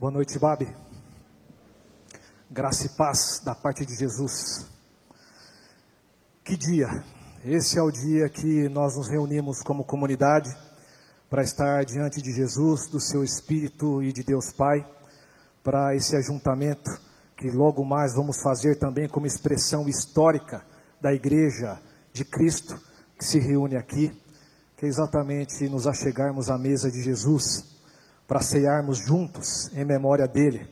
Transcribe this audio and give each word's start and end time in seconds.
Boa 0.00 0.10
noite, 0.10 0.38
Babi. 0.38 0.66
Graça 2.50 2.86
e 2.86 2.88
paz 2.88 3.42
da 3.44 3.54
parte 3.54 3.84
de 3.84 3.94
Jesus. 3.94 4.66
Que 6.42 6.56
dia! 6.56 7.04
Esse 7.44 7.78
é 7.78 7.82
o 7.82 7.90
dia 7.90 8.26
que 8.30 8.66
nós 8.70 8.96
nos 8.96 9.10
reunimos 9.10 9.60
como 9.62 9.84
comunidade 9.84 10.48
para 11.28 11.42
estar 11.42 11.84
diante 11.84 12.22
de 12.22 12.32
Jesus, 12.32 12.88
do 12.88 12.98
seu 12.98 13.22
Espírito 13.22 14.02
e 14.02 14.10
de 14.10 14.22
Deus 14.22 14.50
Pai, 14.50 14.90
para 15.62 15.94
esse 15.94 16.16
ajuntamento 16.16 16.90
que 17.36 17.50
logo 17.50 17.84
mais 17.84 18.14
vamos 18.14 18.40
fazer 18.40 18.78
também 18.78 19.06
como 19.06 19.26
expressão 19.26 19.86
histórica 19.86 20.64
da 20.98 21.12
Igreja 21.12 21.78
de 22.10 22.24
Cristo 22.24 22.74
que 23.18 23.24
se 23.26 23.38
reúne 23.38 23.76
aqui, 23.76 24.18
que 24.78 24.86
é 24.86 24.88
exatamente 24.88 25.68
nos 25.68 25.86
achegarmos 25.86 26.48
à 26.48 26.56
mesa 26.56 26.90
de 26.90 27.02
Jesus 27.02 27.79
para 28.30 28.40
cearmos 28.40 28.98
juntos 28.98 29.68
em 29.74 29.84
memória 29.84 30.28
dele. 30.28 30.64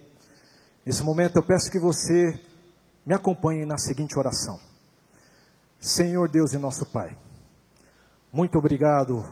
Nesse 0.86 1.02
momento 1.02 1.34
eu 1.34 1.42
peço 1.42 1.72
que 1.72 1.78
você 1.80 2.40
me 3.04 3.12
acompanhe 3.12 3.66
na 3.66 3.76
seguinte 3.76 4.16
oração. 4.16 4.60
Senhor 5.80 6.28
Deus 6.28 6.52
e 6.52 6.56
nosso 6.56 6.86
Pai, 6.86 7.18
muito 8.32 8.56
obrigado 8.56 9.24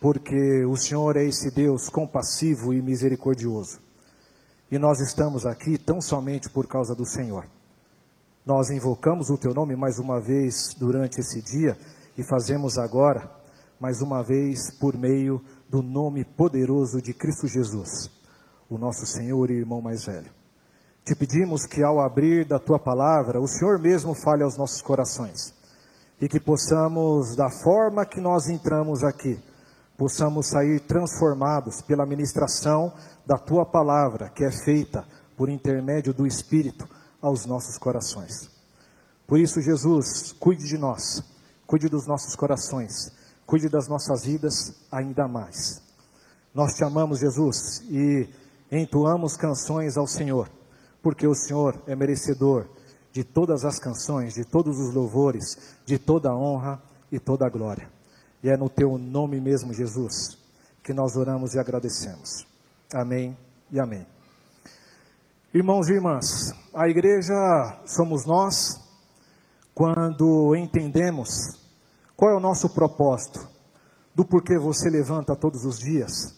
porque 0.00 0.64
o 0.64 0.74
Senhor 0.74 1.16
é 1.16 1.24
esse 1.24 1.52
Deus 1.52 1.88
compassivo 1.88 2.74
e 2.74 2.82
misericordioso. 2.82 3.78
E 4.72 4.76
nós 4.76 4.98
estamos 4.98 5.46
aqui 5.46 5.78
tão 5.78 6.00
somente 6.00 6.50
por 6.50 6.66
causa 6.66 6.96
do 6.96 7.06
Senhor. 7.06 7.46
Nós 8.44 8.70
invocamos 8.70 9.30
o 9.30 9.38
teu 9.38 9.54
nome 9.54 9.76
mais 9.76 10.00
uma 10.00 10.20
vez 10.20 10.74
durante 10.76 11.20
esse 11.20 11.40
dia 11.40 11.78
e 12.16 12.24
fazemos 12.24 12.76
agora 12.76 13.30
mais 13.78 14.02
uma 14.02 14.20
vez 14.20 14.68
por 14.80 14.98
meio 14.98 15.40
do 15.68 15.82
nome 15.82 16.24
poderoso 16.24 17.02
de 17.02 17.12
Cristo 17.12 17.46
Jesus, 17.46 18.10
o 18.70 18.78
nosso 18.78 19.04
Senhor 19.04 19.50
e 19.50 19.54
irmão 19.54 19.82
mais 19.82 20.04
velho. 20.04 20.30
Te 21.04 21.14
pedimos 21.14 21.66
que 21.66 21.82
ao 21.82 22.00
abrir 22.00 22.46
da 22.46 22.58
tua 22.58 22.78
palavra, 22.78 23.40
o 23.40 23.46
Senhor 23.46 23.78
mesmo 23.78 24.14
fale 24.14 24.42
aos 24.42 24.56
nossos 24.56 24.80
corações 24.80 25.54
e 26.20 26.28
que 26.28 26.40
possamos, 26.40 27.36
da 27.36 27.50
forma 27.50 28.04
que 28.04 28.20
nós 28.20 28.48
entramos 28.48 29.04
aqui, 29.04 29.38
possamos 29.96 30.48
sair 30.48 30.80
transformados 30.80 31.82
pela 31.82 32.06
ministração 32.06 32.92
da 33.26 33.36
tua 33.36 33.64
palavra, 33.64 34.30
que 34.30 34.44
é 34.44 34.50
feita 34.50 35.06
por 35.36 35.48
intermédio 35.48 36.14
do 36.14 36.26
Espírito 36.26 36.88
aos 37.20 37.44
nossos 37.46 37.78
corações. 37.78 38.50
Por 39.26 39.38
isso, 39.38 39.60
Jesus, 39.60 40.32
cuide 40.32 40.64
de 40.64 40.78
nós, 40.78 41.22
cuide 41.66 41.88
dos 41.88 42.06
nossos 42.06 42.34
corações 42.34 43.12
cuide 43.48 43.70
das 43.70 43.88
nossas 43.88 44.26
vidas 44.26 44.74
ainda 44.92 45.26
mais. 45.26 45.82
Nós 46.54 46.74
te 46.74 46.84
amamos, 46.84 47.20
Jesus, 47.20 47.80
e 47.88 48.28
entoamos 48.70 49.38
canções 49.38 49.96
ao 49.96 50.06
Senhor, 50.06 50.50
porque 51.02 51.26
o 51.26 51.34
Senhor 51.34 51.82
é 51.86 51.96
merecedor 51.96 52.68
de 53.10 53.24
todas 53.24 53.64
as 53.64 53.78
canções, 53.78 54.34
de 54.34 54.44
todos 54.44 54.78
os 54.78 54.94
louvores, 54.94 55.78
de 55.86 55.98
toda 55.98 56.28
a 56.28 56.36
honra 56.36 56.78
e 57.10 57.18
toda 57.18 57.46
a 57.46 57.48
glória. 57.48 57.90
E 58.42 58.50
é 58.50 58.56
no 58.56 58.68
teu 58.68 58.98
nome 58.98 59.40
mesmo, 59.40 59.72
Jesus, 59.72 60.36
que 60.84 60.92
nós 60.92 61.16
oramos 61.16 61.54
e 61.54 61.58
agradecemos. 61.58 62.46
Amém 62.92 63.34
e 63.70 63.80
amém. 63.80 64.06
Irmãos 65.54 65.88
e 65.88 65.94
irmãs, 65.94 66.52
a 66.74 66.86
igreja 66.86 67.80
somos 67.86 68.26
nós 68.26 68.78
quando 69.74 70.54
entendemos 70.54 71.57
qual 72.18 72.32
é 72.32 72.34
o 72.36 72.40
nosso 72.40 72.68
propósito? 72.70 73.48
Do 74.12 74.24
porquê 74.24 74.58
você 74.58 74.90
levanta 74.90 75.36
todos 75.36 75.64
os 75.64 75.78
dias? 75.78 76.34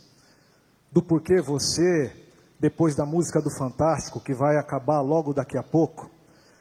Do 0.93 1.03
porquê 1.03 1.41
você, 1.41 2.15
depois 2.61 2.95
da 2.95 3.07
música 3.07 3.41
do 3.41 3.49
Fantástico, 3.49 4.21
que 4.21 4.35
vai 4.35 4.59
acabar 4.59 5.01
logo 5.01 5.33
daqui 5.33 5.57
a 5.57 5.63
pouco, 5.63 6.11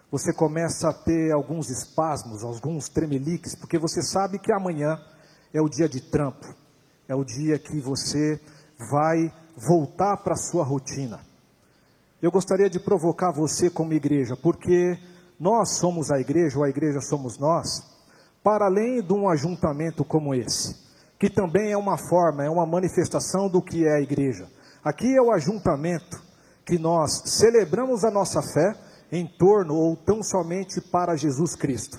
você 0.09 0.31
começa 0.31 0.87
a 0.87 0.93
ter 0.93 1.33
alguns 1.33 1.69
espasmos, 1.69 2.45
alguns 2.45 2.87
tremeliques, 2.87 3.55
porque 3.55 3.77
você 3.77 4.01
sabe 4.01 4.39
que 4.39 4.53
amanhã 4.53 4.97
é 5.53 5.61
o 5.61 5.67
dia 5.67 5.89
de 5.89 5.99
trampo, 5.99 6.55
é 7.05 7.13
o 7.13 7.25
dia 7.25 7.59
que 7.59 7.77
você 7.81 8.39
vai 8.89 9.33
voltar 9.53 10.15
para 10.23 10.35
a 10.35 10.37
sua 10.37 10.63
rotina. 10.63 11.19
Eu 12.21 12.31
gostaria 12.31 12.69
de 12.69 12.79
provocar 12.79 13.33
você 13.33 13.69
como 13.69 13.91
igreja, 13.91 14.37
porque 14.37 14.97
nós 15.37 15.71
somos 15.77 16.09
a 16.09 16.21
igreja, 16.21 16.57
ou 16.57 16.63
a 16.63 16.69
igreja 16.69 17.01
somos 17.01 17.37
nós, 17.37 17.98
para 18.43 18.65
além 18.65 19.01
de 19.01 19.13
um 19.13 19.29
ajuntamento 19.29 20.03
como 20.03 20.33
esse, 20.33 20.75
que 21.19 21.29
também 21.29 21.71
é 21.71 21.77
uma 21.77 21.97
forma, 21.97 22.43
é 22.43 22.49
uma 22.49 22.65
manifestação 22.65 23.49
do 23.49 23.61
que 23.61 23.85
é 23.85 23.97
a 23.97 24.01
igreja. 24.01 24.47
Aqui 24.83 25.15
é 25.15 25.21
o 25.21 25.31
ajuntamento 25.31 26.21
que 26.65 26.77
nós 26.77 27.23
celebramos 27.25 28.03
a 28.03 28.11
nossa 28.11 28.41
fé 28.41 28.75
em 29.11 29.25
torno 29.25 29.73
ou 29.75 29.97
tão 29.97 30.21
somente 30.23 30.79
para 30.79 31.15
Jesus 31.15 31.55
Cristo. 31.55 31.97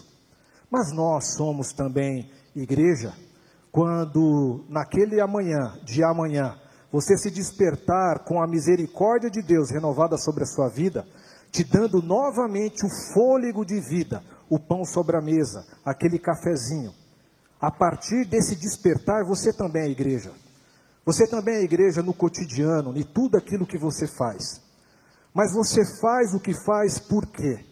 Mas 0.70 0.92
nós 0.92 1.34
somos 1.34 1.72
também 1.72 2.30
igreja 2.54 3.12
quando 3.72 4.64
naquele 4.68 5.20
amanhã, 5.20 5.78
de 5.84 6.02
amanhã, 6.02 6.56
você 6.92 7.16
se 7.16 7.30
despertar 7.30 8.24
com 8.24 8.42
a 8.42 8.46
misericórdia 8.46 9.30
de 9.30 9.42
Deus 9.42 9.70
renovada 9.70 10.16
sobre 10.16 10.42
a 10.42 10.46
sua 10.46 10.68
vida, 10.68 11.06
te 11.52 11.64
dando 11.64 12.02
novamente 12.02 12.84
o 12.84 13.12
fôlego 13.12 13.64
de 13.64 13.80
vida, 13.80 14.22
o 14.50 14.58
pão 14.58 14.84
sobre 14.84 15.16
a 15.16 15.22
mesa, 15.22 15.64
aquele 15.84 16.18
cafezinho. 16.18 16.92
A 17.60 17.70
partir 17.70 18.26
desse 18.26 18.56
despertar, 18.56 19.24
você 19.24 19.52
também 19.52 19.84
é 19.84 19.90
igreja. 19.90 20.32
Você 21.06 21.26
também 21.26 21.54
é 21.54 21.62
igreja 21.62 22.02
no 22.02 22.12
cotidiano, 22.12 22.98
em 22.98 23.04
tudo 23.04 23.38
aquilo 23.38 23.66
que 23.66 23.78
você 23.78 24.08
faz. 24.08 24.60
Mas 25.32 25.52
você 25.54 25.82
faz 26.00 26.34
o 26.34 26.40
que 26.40 26.52
faz 26.52 26.98
por 26.98 27.26
quê? 27.26 27.64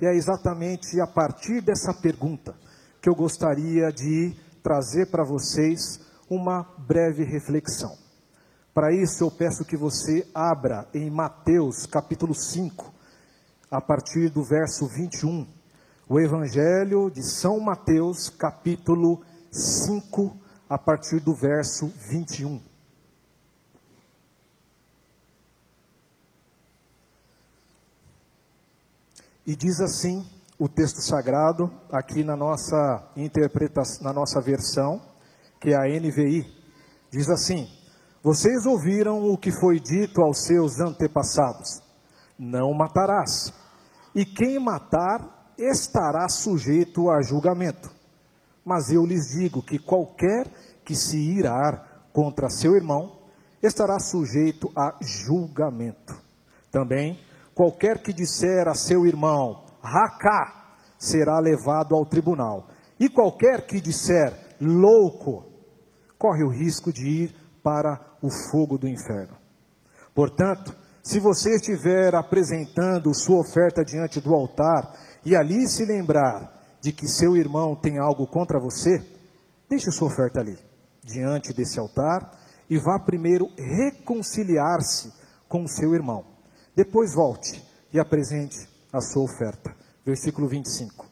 E 0.00 0.06
é 0.06 0.14
exatamente 0.14 0.98
a 1.00 1.06
partir 1.06 1.60
dessa 1.60 1.92
pergunta 1.92 2.54
que 3.02 3.08
eu 3.08 3.14
gostaria 3.14 3.92
de 3.92 4.34
trazer 4.62 5.10
para 5.10 5.22
vocês 5.22 6.00
uma 6.30 6.62
breve 6.78 7.24
reflexão. 7.24 7.94
Para 8.72 8.94
isso, 8.94 9.24
eu 9.24 9.30
peço 9.30 9.64
que 9.64 9.76
você 9.76 10.26
abra 10.34 10.88
em 10.94 11.10
Mateus 11.10 11.84
capítulo 11.84 12.34
5, 12.34 12.90
a 13.70 13.80
partir 13.80 14.30
do 14.30 14.42
verso 14.42 14.86
21 14.86 15.59
o 16.10 16.18
Evangelho 16.18 17.08
de 17.08 17.22
São 17.22 17.60
Mateus, 17.60 18.28
capítulo 18.28 19.22
5, 19.52 20.36
a 20.68 20.76
partir 20.76 21.20
do 21.20 21.32
verso 21.32 21.86
21. 21.86 22.60
E 29.46 29.54
diz 29.54 29.80
assim 29.80 30.28
o 30.58 30.68
texto 30.68 31.00
sagrado, 31.00 31.70
aqui 31.92 32.24
na 32.24 32.36
nossa 32.36 33.08
interpretação, 33.16 34.02
na 34.02 34.12
nossa 34.12 34.40
versão, 34.40 35.00
que 35.60 35.70
é 35.70 35.76
a 35.76 35.86
NVI, 35.86 36.44
diz 37.08 37.30
assim: 37.30 37.68
Vocês 38.20 38.66
ouviram 38.66 39.30
o 39.30 39.38
que 39.38 39.52
foi 39.52 39.78
dito 39.78 40.20
aos 40.22 40.44
seus 40.44 40.80
antepassados: 40.80 41.80
Não 42.36 42.74
matarás. 42.74 43.54
E 44.12 44.24
quem 44.24 44.58
matar 44.58 45.38
estará 45.60 46.28
sujeito 46.28 47.10
a 47.10 47.20
julgamento. 47.22 47.90
Mas 48.64 48.90
eu 48.90 49.04
lhes 49.04 49.28
digo 49.38 49.62
que 49.62 49.78
qualquer 49.78 50.46
que 50.84 50.94
se 50.94 51.18
irar 51.18 52.08
contra 52.12 52.48
seu 52.48 52.74
irmão 52.74 53.18
estará 53.62 53.98
sujeito 53.98 54.72
a 54.76 54.96
julgamento. 55.02 56.14
Também, 56.70 57.18
qualquer 57.54 58.02
que 58.02 58.12
disser 58.12 58.66
a 58.68 58.74
seu 58.74 59.06
irmão, 59.06 59.66
racá, 59.82 60.76
será 60.98 61.38
levado 61.38 61.94
ao 61.94 62.06
tribunal. 62.06 62.68
E 62.98 63.08
qualquer 63.08 63.66
que 63.66 63.80
disser 63.80 64.32
louco, 64.60 65.44
corre 66.18 66.44
o 66.44 66.50
risco 66.50 66.92
de 66.92 67.06
ir 67.06 67.34
para 67.62 68.00
o 68.22 68.28
fogo 68.50 68.78
do 68.78 68.88
inferno. 68.88 69.36
Portanto, 70.14 70.74
se 71.02 71.18
você 71.18 71.56
estiver 71.56 72.14
apresentando 72.14 73.14
sua 73.14 73.40
oferta 73.40 73.82
diante 73.82 74.20
do 74.20 74.34
altar 74.34 74.94
e 75.24 75.36
ali 75.36 75.68
se 75.68 75.84
lembrar 75.84 76.52
de 76.80 76.92
que 76.92 77.06
seu 77.06 77.36
irmão 77.36 77.76
tem 77.76 77.98
algo 77.98 78.26
contra 78.26 78.58
você, 78.58 79.04
deixe 79.68 79.90
sua 79.90 80.08
oferta 80.08 80.40
ali, 80.40 80.58
diante 81.04 81.52
desse 81.52 81.78
altar, 81.78 82.38
e 82.68 82.78
vá 82.78 82.98
primeiro 82.98 83.48
reconciliar-se 83.56 85.12
com 85.48 85.66
seu 85.66 85.94
irmão. 85.94 86.24
Depois 86.74 87.14
volte 87.14 87.62
e 87.92 87.98
apresente 87.98 88.68
a 88.92 89.00
sua 89.00 89.24
oferta. 89.24 89.74
Versículo 90.04 90.48
25. 90.48 91.06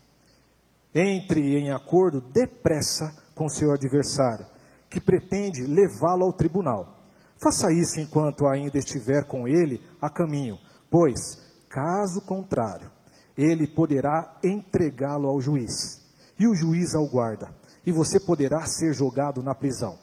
Entre 0.95 1.59
em 1.59 1.71
acordo 1.71 2.21
depressa 2.21 3.15
com 3.35 3.49
seu 3.49 3.73
adversário, 3.73 4.47
que 4.89 5.01
pretende 5.01 5.67
levá-lo 5.67 6.25
ao 6.25 6.33
tribunal. 6.33 6.97
Faça 7.37 7.73
isso 7.73 8.01
enquanto 8.01 8.47
ainda 8.47 8.79
estiver 8.79 9.25
com 9.25 9.47
ele 9.47 9.81
a 10.01 10.09
caminho, 10.09 10.59
pois, 10.91 11.39
caso 11.69 12.21
contrário, 12.23 12.91
ele 13.39 13.69
poderá 13.69 14.37
entregá-lo 14.43 15.29
ao 15.29 15.41
juiz, 15.41 16.03
e 16.37 16.49
o 16.49 16.57
juiz 16.57 16.97
ao 16.97 17.07
guarda, 17.07 17.55
e 17.87 17.93
você 17.93 18.19
poderá 18.19 18.67
ser 18.67 18.93
jogado 18.93 19.45
na 19.45 19.55
prisão. 19.55 19.97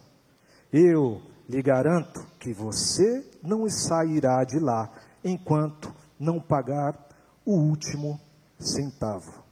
Eu 0.71 1.21
lhe 1.49 1.61
garanto 1.61 2.25
que 2.39 2.53
você 2.53 3.29
não 3.43 3.69
sairá 3.69 4.41
de 4.45 4.57
lá 4.57 4.89
enquanto 5.21 5.93
não 6.17 6.39
pagar 6.39 6.97
o 7.45 7.57
último 7.57 8.19
centavo. 8.57 9.43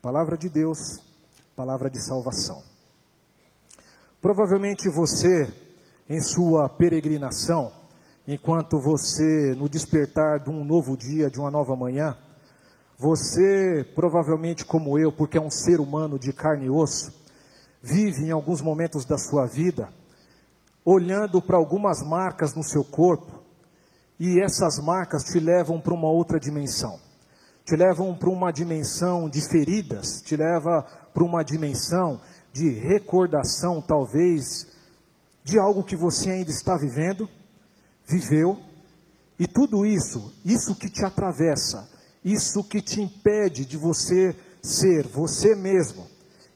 Palavra 0.00 0.38
de 0.38 0.48
Deus, 0.48 1.02
palavra 1.56 1.90
de 1.90 2.00
salvação. 2.00 2.62
Provavelmente 4.20 4.88
você, 4.88 5.52
em 6.08 6.20
sua 6.20 6.68
peregrinação, 6.68 7.72
enquanto 8.28 8.80
você, 8.80 9.54
no 9.56 9.68
despertar 9.68 10.38
de 10.38 10.50
um 10.50 10.64
novo 10.64 10.96
dia, 10.96 11.28
de 11.28 11.40
uma 11.40 11.50
nova 11.50 11.74
manhã, 11.74 12.16
você, 13.02 13.84
provavelmente 13.96 14.64
como 14.64 14.96
eu, 14.96 15.10
porque 15.10 15.36
é 15.36 15.40
um 15.40 15.50
ser 15.50 15.80
humano 15.80 16.20
de 16.20 16.32
carne 16.32 16.66
e 16.66 16.70
osso, 16.70 17.12
vive 17.82 18.26
em 18.26 18.30
alguns 18.30 18.60
momentos 18.60 19.04
da 19.04 19.18
sua 19.18 19.44
vida 19.44 19.88
olhando 20.84 21.42
para 21.42 21.56
algumas 21.56 22.00
marcas 22.00 22.54
no 22.54 22.62
seu 22.62 22.84
corpo 22.84 23.42
e 24.20 24.40
essas 24.40 24.78
marcas 24.78 25.24
te 25.24 25.40
levam 25.40 25.80
para 25.80 25.92
uma 25.92 26.08
outra 26.08 26.38
dimensão. 26.38 26.96
Te 27.64 27.74
levam 27.74 28.14
para 28.14 28.30
uma 28.30 28.52
dimensão 28.52 29.28
de 29.28 29.40
feridas, 29.48 30.22
te 30.22 30.36
leva 30.36 30.86
para 31.12 31.24
uma 31.24 31.42
dimensão 31.42 32.20
de 32.52 32.70
recordação, 32.70 33.82
talvez, 33.82 34.68
de 35.42 35.58
algo 35.58 35.82
que 35.82 35.96
você 35.96 36.30
ainda 36.30 36.50
está 36.50 36.76
vivendo, 36.76 37.28
viveu, 38.06 38.58
e 39.38 39.46
tudo 39.48 39.84
isso, 39.84 40.32
isso 40.44 40.76
que 40.76 40.88
te 40.88 41.04
atravessa, 41.04 41.88
isso 42.24 42.62
que 42.64 42.80
te 42.80 43.00
impede 43.00 43.64
de 43.64 43.76
você 43.76 44.34
ser 44.62 45.06
você 45.06 45.54
mesmo, 45.56 46.06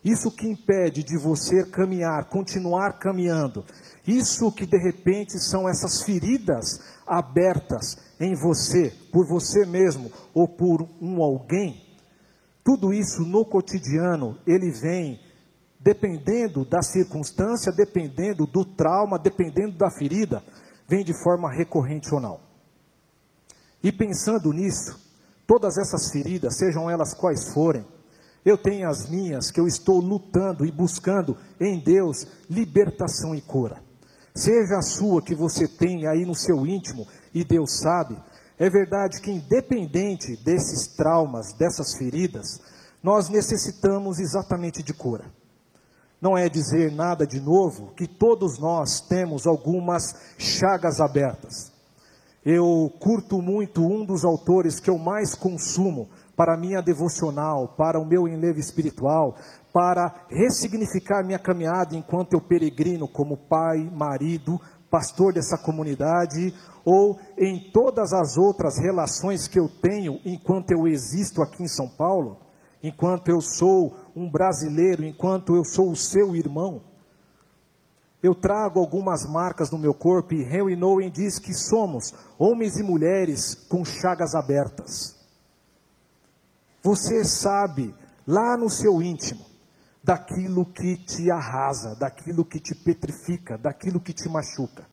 isso 0.04 0.30
que 0.30 0.46
impede 0.46 1.02
de 1.02 1.18
você 1.18 1.64
caminhar, 1.64 2.28
continuar 2.28 2.98
caminhando, 2.98 3.64
isso 4.06 4.52
que 4.52 4.64
de 4.64 4.78
repente 4.78 5.38
são 5.38 5.68
essas 5.68 6.02
feridas 6.02 6.80
abertas 7.06 7.96
em 8.20 8.34
você, 8.34 8.92
por 9.12 9.26
você 9.26 9.66
mesmo 9.66 10.10
ou 10.32 10.46
por 10.46 10.88
um 11.00 11.22
alguém, 11.22 11.82
tudo 12.64 12.92
isso 12.92 13.22
no 13.22 13.44
cotidiano, 13.44 14.38
ele 14.46 14.72
vem 14.72 15.20
dependendo 15.78 16.64
da 16.64 16.82
circunstância, 16.82 17.70
dependendo 17.70 18.44
do 18.44 18.64
trauma, 18.64 19.20
dependendo 19.20 19.78
da 19.78 19.88
ferida, 19.88 20.42
vem 20.88 21.04
de 21.04 21.14
forma 21.22 21.48
recorrente 21.48 22.12
ou 22.12 22.20
não. 22.20 22.40
E 23.80 23.92
pensando 23.92 24.52
nisso, 24.52 25.06
todas 25.46 25.78
essas 25.78 26.10
feridas, 26.10 26.56
sejam 26.56 26.90
elas 26.90 27.14
quais 27.14 27.52
forem, 27.52 27.87
eu 28.44 28.56
tenho 28.56 28.88
as 28.88 29.08
minhas 29.08 29.50
que 29.50 29.58
eu 29.58 29.66
estou 29.66 30.00
lutando 30.00 30.64
e 30.64 30.70
buscando 30.70 31.37
em 31.60 31.82
Deus 31.82 32.26
libertação 32.48 33.34
e 33.34 33.40
cura. 33.40 33.82
Seja 34.34 34.78
a 34.78 34.82
sua 34.82 35.22
que 35.22 35.34
você 35.34 35.66
tem 35.66 36.06
aí 36.06 36.25
no 36.25 36.34
seu 36.34 36.66
íntimo 36.66 37.06
e 37.34 37.43
Deus 37.44 37.78
sabe, 37.78 38.16
é 38.58 38.70
verdade 38.70 39.20
que 39.20 39.31
independente 39.31 40.37
desses 40.37 40.87
traumas, 40.87 41.52
dessas 41.54 41.94
feridas, 41.94 42.60
nós 43.02 43.28
necessitamos 43.28 44.19
exatamente 44.19 44.82
de 44.82 44.94
cura. 44.94 45.25
Não 46.20 46.37
é 46.37 46.49
dizer 46.49 46.92
nada 46.92 47.26
de 47.26 47.40
novo 47.40 47.92
que 47.94 48.06
todos 48.06 48.58
nós 48.58 49.00
temos 49.00 49.46
algumas 49.46 50.14
chagas 50.38 51.00
abertas. 51.00 51.75
Eu 52.48 52.93
curto 53.00 53.43
muito 53.43 53.84
um 53.84 54.04
dos 54.04 54.25
autores 54.25 54.78
que 54.78 54.88
eu 54.88 54.96
mais 54.96 55.34
consumo 55.34 56.08
para 56.37 56.56
minha 56.56 56.81
devocional, 56.81 57.75
para 57.76 57.98
o 57.98 58.06
meu 58.06 58.28
enlevo 58.28 58.60
espiritual, 58.60 59.34
para 59.72 60.14
ressignificar 60.31 61.25
minha 61.25 61.40
caminhada 61.40 61.96
enquanto 61.96 62.34
eu 62.34 62.40
peregrino 62.40 63.08
como 63.08 63.37
pai, 63.37 63.90
marido, 63.93 64.60
pastor 64.88 65.32
dessa 65.32 65.58
comunidade, 65.58 66.54
ou 66.84 67.19
em 67.37 67.69
todas 67.72 68.12
as 68.12 68.37
outras 68.37 68.78
relações 68.78 69.49
que 69.49 69.58
eu 69.58 69.69
tenho 69.69 70.20
enquanto 70.25 70.70
eu 70.70 70.87
existo 70.87 71.42
aqui 71.42 71.64
em 71.64 71.69
São 71.69 71.88
Paulo, 71.88 72.38
enquanto 72.81 73.28
eu 73.28 73.40
sou 73.40 73.92
um 74.14 74.31
brasileiro, 74.31 75.04
enquanto 75.04 75.56
eu 75.56 75.64
sou 75.64 75.90
o 75.90 75.96
seu 75.96 76.37
irmão. 76.37 76.81
Eu 78.26 78.34
trago 78.34 78.81
algumas 78.81 79.25
marcas 79.25 79.70
no 79.70 79.78
meu 79.78 79.94
corpo 79.94 80.34
e 80.34 80.43
Henry 80.43 80.75
Nowen 80.75 81.12
diz 81.12 81.38
que 81.38 81.55
somos 81.55 82.12
homens 82.37 82.76
e 82.76 82.82
mulheres 82.82 83.55
com 83.55 83.84
chagas 83.84 84.34
abertas. 84.34 85.14
Você 86.82 87.25
sabe, 87.25 87.94
lá 88.26 88.56
no 88.56 88.69
seu 88.69 89.00
íntimo, 89.00 89.46
daquilo 90.02 90.67
que 90.67 90.96
te 90.96 91.31
arrasa, 91.31 91.94
daquilo 91.94 92.44
que 92.44 92.58
te 92.58 92.75
petrifica, 92.75 93.56
daquilo 93.56 94.00
que 94.00 94.12
te 94.12 94.28
machuca. 94.28 94.84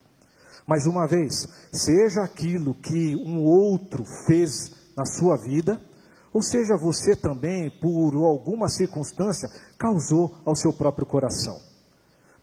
Mas 0.68 0.86
uma 0.86 1.08
vez, 1.08 1.48
seja 1.72 2.22
aquilo 2.22 2.76
que 2.76 3.16
um 3.16 3.44
outro 3.44 4.06
fez 4.28 4.94
na 4.96 5.08
sua 5.08 5.38
vida, 5.38 5.82
ou 6.32 6.44
seja 6.44 6.78
você 6.78 7.16
também, 7.16 7.72
por 7.82 8.14
alguma 8.14 8.70
circunstância, 8.70 9.50
causou 9.76 10.36
ao 10.46 10.56
seu 10.56 10.72
próprio 10.72 11.08
coração. 11.08 11.73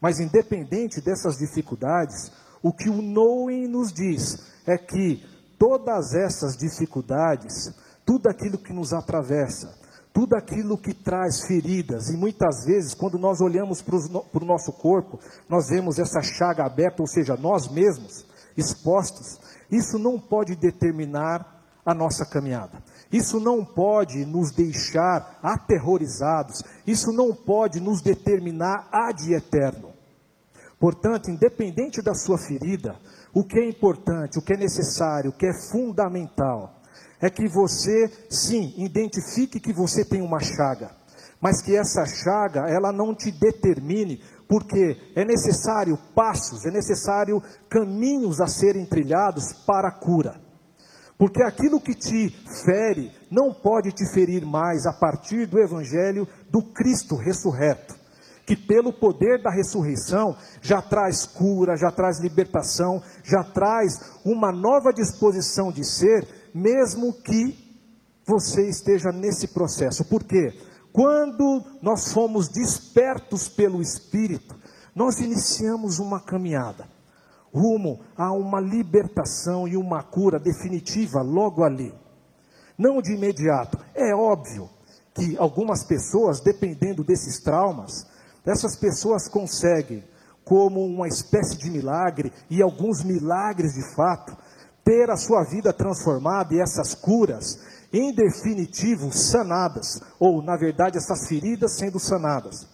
Mas 0.00 0.20
independente 0.20 1.00
dessas 1.00 1.36
dificuldades, 1.36 2.32
o 2.62 2.72
que 2.72 2.88
o 2.88 3.02
Knowing 3.02 3.68
nos 3.68 3.92
diz 3.92 4.38
é 4.66 4.78
que 4.78 5.22
todas 5.58 6.14
essas 6.14 6.56
dificuldades 6.56 7.74
tudo 8.10 8.28
aquilo 8.28 8.58
que 8.58 8.72
nos 8.72 8.92
atravessa, 8.92 9.72
tudo 10.12 10.34
aquilo 10.34 10.76
que 10.76 10.92
traz 10.92 11.42
feridas, 11.46 12.08
e 12.08 12.16
muitas 12.16 12.64
vezes, 12.64 12.92
quando 12.92 13.16
nós 13.16 13.40
olhamos 13.40 13.80
para 13.80 13.94
o 13.94 14.44
nosso 14.44 14.72
corpo, 14.72 15.20
nós 15.48 15.68
vemos 15.68 15.96
essa 15.96 16.20
chaga 16.20 16.64
aberta, 16.64 17.02
ou 17.02 17.06
seja, 17.06 17.36
nós 17.36 17.68
mesmos 17.68 18.26
expostos, 18.56 19.38
isso 19.70 19.96
não 19.96 20.18
pode 20.18 20.56
determinar 20.56 21.62
a 21.86 21.94
nossa 21.94 22.26
caminhada. 22.26 22.82
Isso 23.12 23.38
não 23.38 23.64
pode 23.64 24.24
nos 24.26 24.50
deixar 24.50 25.38
aterrorizados, 25.40 26.64
isso 26.84 27.12
não 27.12 27.32
pode 27.32 27.78
nos 27.78 28.02
determinar 28.02 28.88
ad 28.90 29.32
eterno. 29.32 29.89
Portanto, 30.80 31.30
independente 31.30 32.00
da 32.00 32.14
sua 32.14 32.38
ferida, 32.38 32.96
o 33.34 33.44
que 33.44 33.58
é 33.58 33.68
importante, 33.68 34.38
o 34.38 34.42
que 34.42 34.54
é 34.54 34.56
necessário, 34.56 35.28
o 35.28 35.36
que 35.36 35.44
é 35.44 35.52
fundamental, 35.70 36.80
é 37.20 37.28
que 37.28 37.46
você, 37.46 38.10
sim, 38.30 38.72
identifique 38.78 39.60
que 39.60 39.74
você 39.74 40.06
tem 40.06 40.22
uma 40.22 40.40
chaga, 40.40 40.90
mas 41.38 41.60
que 41.60 41.76
essa 41.76 42.06
chaga, 42.06 42.64
ela 42.66 42.90
não 42.92 43.14
te 43.14 43.30
determine, 43.30 44.22
porque 44.48 44.96
é 45.14 45.22
necessário 45.22 45.98
passos, 46.14 46.64
é 46.64 46.70
necessário 46.70 47.42
caminhos 47.68 48.40
a 48.40 48.46
serem 48.46 48.86
trilhados 48.86 49.52
para 49.66 49.88
a 49.88 49.92
cura. 49.92 50.40
Porque 51.18 51.42
aquilo 51.42 51.78
que 51.78 51.94
te 51.94 52.30
fere 52.64 53.12
não 53.30 53.52
pode 53.52 53.92
te 53.92 54.10
ferir 54.14 54.46
mais 54.46 54.86
a 54.86 54.94
partir 54.94 55.46
do 55.46 55.58
evangelho 55.60 56.26
do 56.50 56.62
Cristo 56.72 57.16
ressurreto, 57.16 57.99
que 58.46 58.56
pelo 58.56 58.92
poder 58.92 59.42
da 59.42 59.50
ressurreição 59.50 60.36
já 60.60 60.82
traz 60.82 61.26
cura, 61.26 61.76
já 61.76 61.90
traz 61.90 62.18
libertação, 62.18 63.02
já 63.22 63.44
traz 63.44 64.20
uma 64.24 64.50
nova 64.50 64.92
disposição 64.92 65.70
de 65.70 65.84
ser 65.84 66.26
mesmo 66.54 67.12
que 67.12 67.56
você 68.26 68.68
esteja 68.68 69.12
nesse 69.12 69.48
processo. 69.48 70.04
Por 70.04 70.24
quê? 70.24 70.52
Quando 70.92 71.62
nós 71.80 72.12
fomos 72.12 72.48
despertos 72.48 73.48
pelo 73.48 73.80
Espírito, 73.80 74.56
nós 74.94 75.20
iniciamos 75.20 75.98
uma 75.98 76.20
caminhada 76.20 76.88
rumo 77.52 78.00
a 78.16 78.32
uma 78.32 78.60
libertação 78.60 79.66
e 79.66 79.76
uma 79.76 80.02
cura 80.02 80.38
definitiva 80.38 81.20
logo 81.20 81.64
ali. 81.64 81.92
Não 82.78 83.02
de 83.02 83.12
imediato. 83.12 83.78
É 83.94 84.14
óbvio 84.14 84.70
que 85.12 85.36
algumas 85.36 85.84
pessoas, 85.84 86.40
dependendo 86.40 87.04
desses 87.04 87.40
traumas, 87.40 88.06
essas 88.44 88.76
pessoas 88.76 89.28
conseguem, 89.28 90.04
como 90.44 90.84
uma 90.84 91.06
espécie 91.06 91.56
de 91.58 91.70
milagre, 91.70 92.32
e 92.48 92.62
alguns 92.62 93.04
milagres 93.04 93.74
de 93.74 93.94
fato, 93.94 94.36
ter 94.84 95.10
a 95.10 95.16
sua 95.16 95.44
vida 95.44 95.72
transformada 95.72 96.54
e 96.54 96.60
essas 96.60 96.94
curas, 96.94 97.60
em 97.92 98.14
definitivo, 98.14 99.12
sanadas, 99.12 100.00
ou 100.18 100.42
na 100.42 100.56
verdade 100.56 100.98
essas 100.98 101.28
feridas 101.28 101.76
sendo 101.76 101.98
sanadas. 101.98 102.66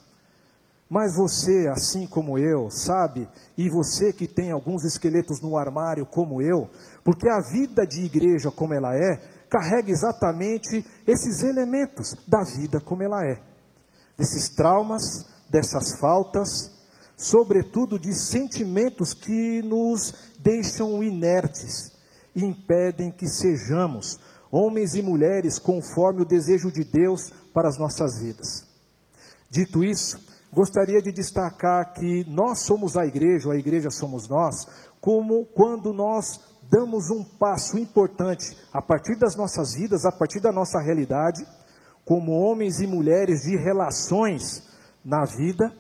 Mas 0.88 1.16
você, 1.16 1.66
assim 1.68 2.06
como 2.06 2.38
eu, 2.38 2.70
sabe, 2.70 3.28
e 3.58 3.68
você 3.68 4.12
que 4.12 4.28
tem 4.28 4.52
alguns 4.52 4.84
esqueletos 4.84 5.40
no 5.40 5.56
armário 5.56 6.06
como 6.06 6.40
eu, 6.40 6.70
porque 7.02 7.28
a 7.28 7.40
vida 7.40 7.84
de 7.84 8.04
igreja 8.04 8.52
como 8.52 8.72
ela 8.72 8.94
é, 8.94 9.16
carrega 9.50 9.90
exatamente 9.90 10.86
esses 11.06 11.42
elementos 11.42 12.14
da 12.28 12.42
vida 12.44 12.80
como 12.80 13.02
ela 13.02 13.24
é. 13.24 13.40
Desses 14.16 14.48
traumas, 14.48 15.26
dessas 15.50 15.98
faltas, 15.98 16.70
sobretudo 17.16 17.98
de 17.98 18.12
sentimentos 18.14 19.14
que 19.14 19.62
nos 19.62 20.32
deixam 20.38 21.02
inertes, 21.02 21.92
e 22.34 22.44
impedem 22.44 23.10
que 23.10 23.26
sejamos 23.26 24.20
homens 24.50 24.94
e 24.94 25.02
mulheres 25.02 25.58
conforme 25.58 26.22
o 26.22 26.26
desejo 26.26 26.70
de 26.70 26.84
Deus 26.84 27.32
para 27.52 27.68
as 27.68 27.78
nossas 27.78 28.20
vidas. 28.20 28.66
Dito 29.50 29.82
isso, 29.82 30.18
gostaria 30.52 31.00
de 31.00 31.10
destacar 31.12 31.94
que 31.94 32.24
nós 32.28 32.60
somos 32.60 32.96
a 32.96 33.06
igreja, 33.06 33.48
ou 33.48 33.54
a 33.54 33.58
igreja 33.58 33.90
somos 33.90 34.28
nós, 34.28 34.66
como 35.00 35.46
quando 35.46 35.92
nós 35.92 36.40
damos 36.70 37.10
um 37.10 37.24
passo 37.24 37.78
importante 37.78 38.56
a 38.72 38.82
partir 38.82 39.16
das 39.18 39.36
nossas 39.36 39.74
vidas, 39.74 40.04
a 40.04 40.12
partir 40.12 40.40
da 40.40 40.52
nossa 40.52 40.80
realidade, 40.80 41.46
como 42.04 42.32
homens 42.32 42.80
e 42.80 42.86
mulheres 42.86 43.42
de 43.42 43.56
relações 43.56 44.65
na 45.06 45.24
vida, 45.24 45.72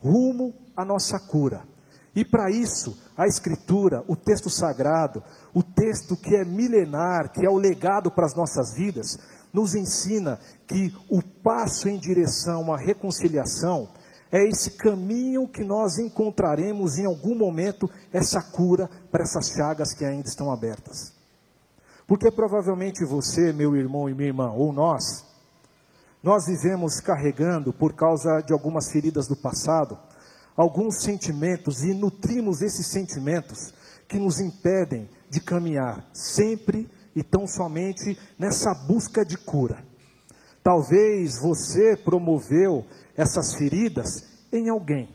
rumo 0.00 0.54
à 0.74 0.82
nossa 0.84 1.20
cura. 1.20 1.62
E 2.16 2.24
para 2.24 2.50
isso, 2.50 2.98
a 3.16 3.26
Escritura, 3.26 4.02
o 4.08 4.16
texto 4.16 4.48
sagrado, 4.48 5.22
o 5.52 5.62
texto 5.62 6.16
que 6.16 6.34
é 6.34 6.44
milenar, 6.44 7.30
que 7.30 7.44
é 7.44 7.50
o 7.50 7.58
legado 7.58 8.10
para 8.10 8.24
as 8.24 8.34
nossas 8.34 8.74
vidas, 8.74 9.18
nos 9.52 9.74
ensina 9.74 10.40
que 10.66 10.92
o 11.10 11.22
passo 11.22 11.88
em 11.88 11.98
direção 11.98 12.72
à 12.72 12.78
reconciliação 12.78 13.88
é 14.32 14.46
esse 14.46 14.72
caminho 14.72 15.46
que 15.46 15.62
nós 15.62 15.98
encontraremos 15.98 16.98
em 16.98 17.06
algum 17.06 17.34
momento 17.34 17.88
essa 18.12 18.42
cura 18.42 18.88
para 19.10 19.22
essas 19.22 19.48
chagas 19.50 19.94
que 19.94 20.04
ainda 20.04 20.28
estão 20.28 20.50
abertas. 20.50 21.12
Porque 22.06 22.30
provavelmente 22.30 23.04
você, 23.04 23.52
meu 23.52 23.76
irmão 23.76 24.08
e 24.08 24.14
minha 24.14 24.28
irmã, 24.28 24.50
ou 24.50 24.72
nós, 24.72 25.27
nós 26.22 26.46
vivemos 26.46 27.00
carregando, 27.00 27.72
por 27.72 27.94
causa 27.94 28.40
de 28.40 28.52
algumas 28.52 28.90
feridas 28.90 29.28
do 29.28 29.36
passado, 29.36 29.98
alguns 30.56 31.02
sentimentos 31.02 31.84
e 31.84 31.94
nutrimos 31.94 32.60
esses 32.60 32.86
sentimentos 32.88 33.72
que 34.08 34.18
nos 34.18 34.40
impedem 34.40 35.08
de 35.30 35.40
caminhar 35.40 36.08
sempre 36.12 36.90
e 37.14 37.22
tão 37.22 37.46
somente 37.46 38.18
nessa 38.38 38.74
busca 38.74 39.24
de 39.24 39.36
cura. 39.38 39.84
Talvez 40.62 41.40
você 41.40 41.96
promoveu 41.96 42.84
essas 43.16 43.54
feridas 43.54 44.24
em 44.52 44.68
alguém 44.68 45.08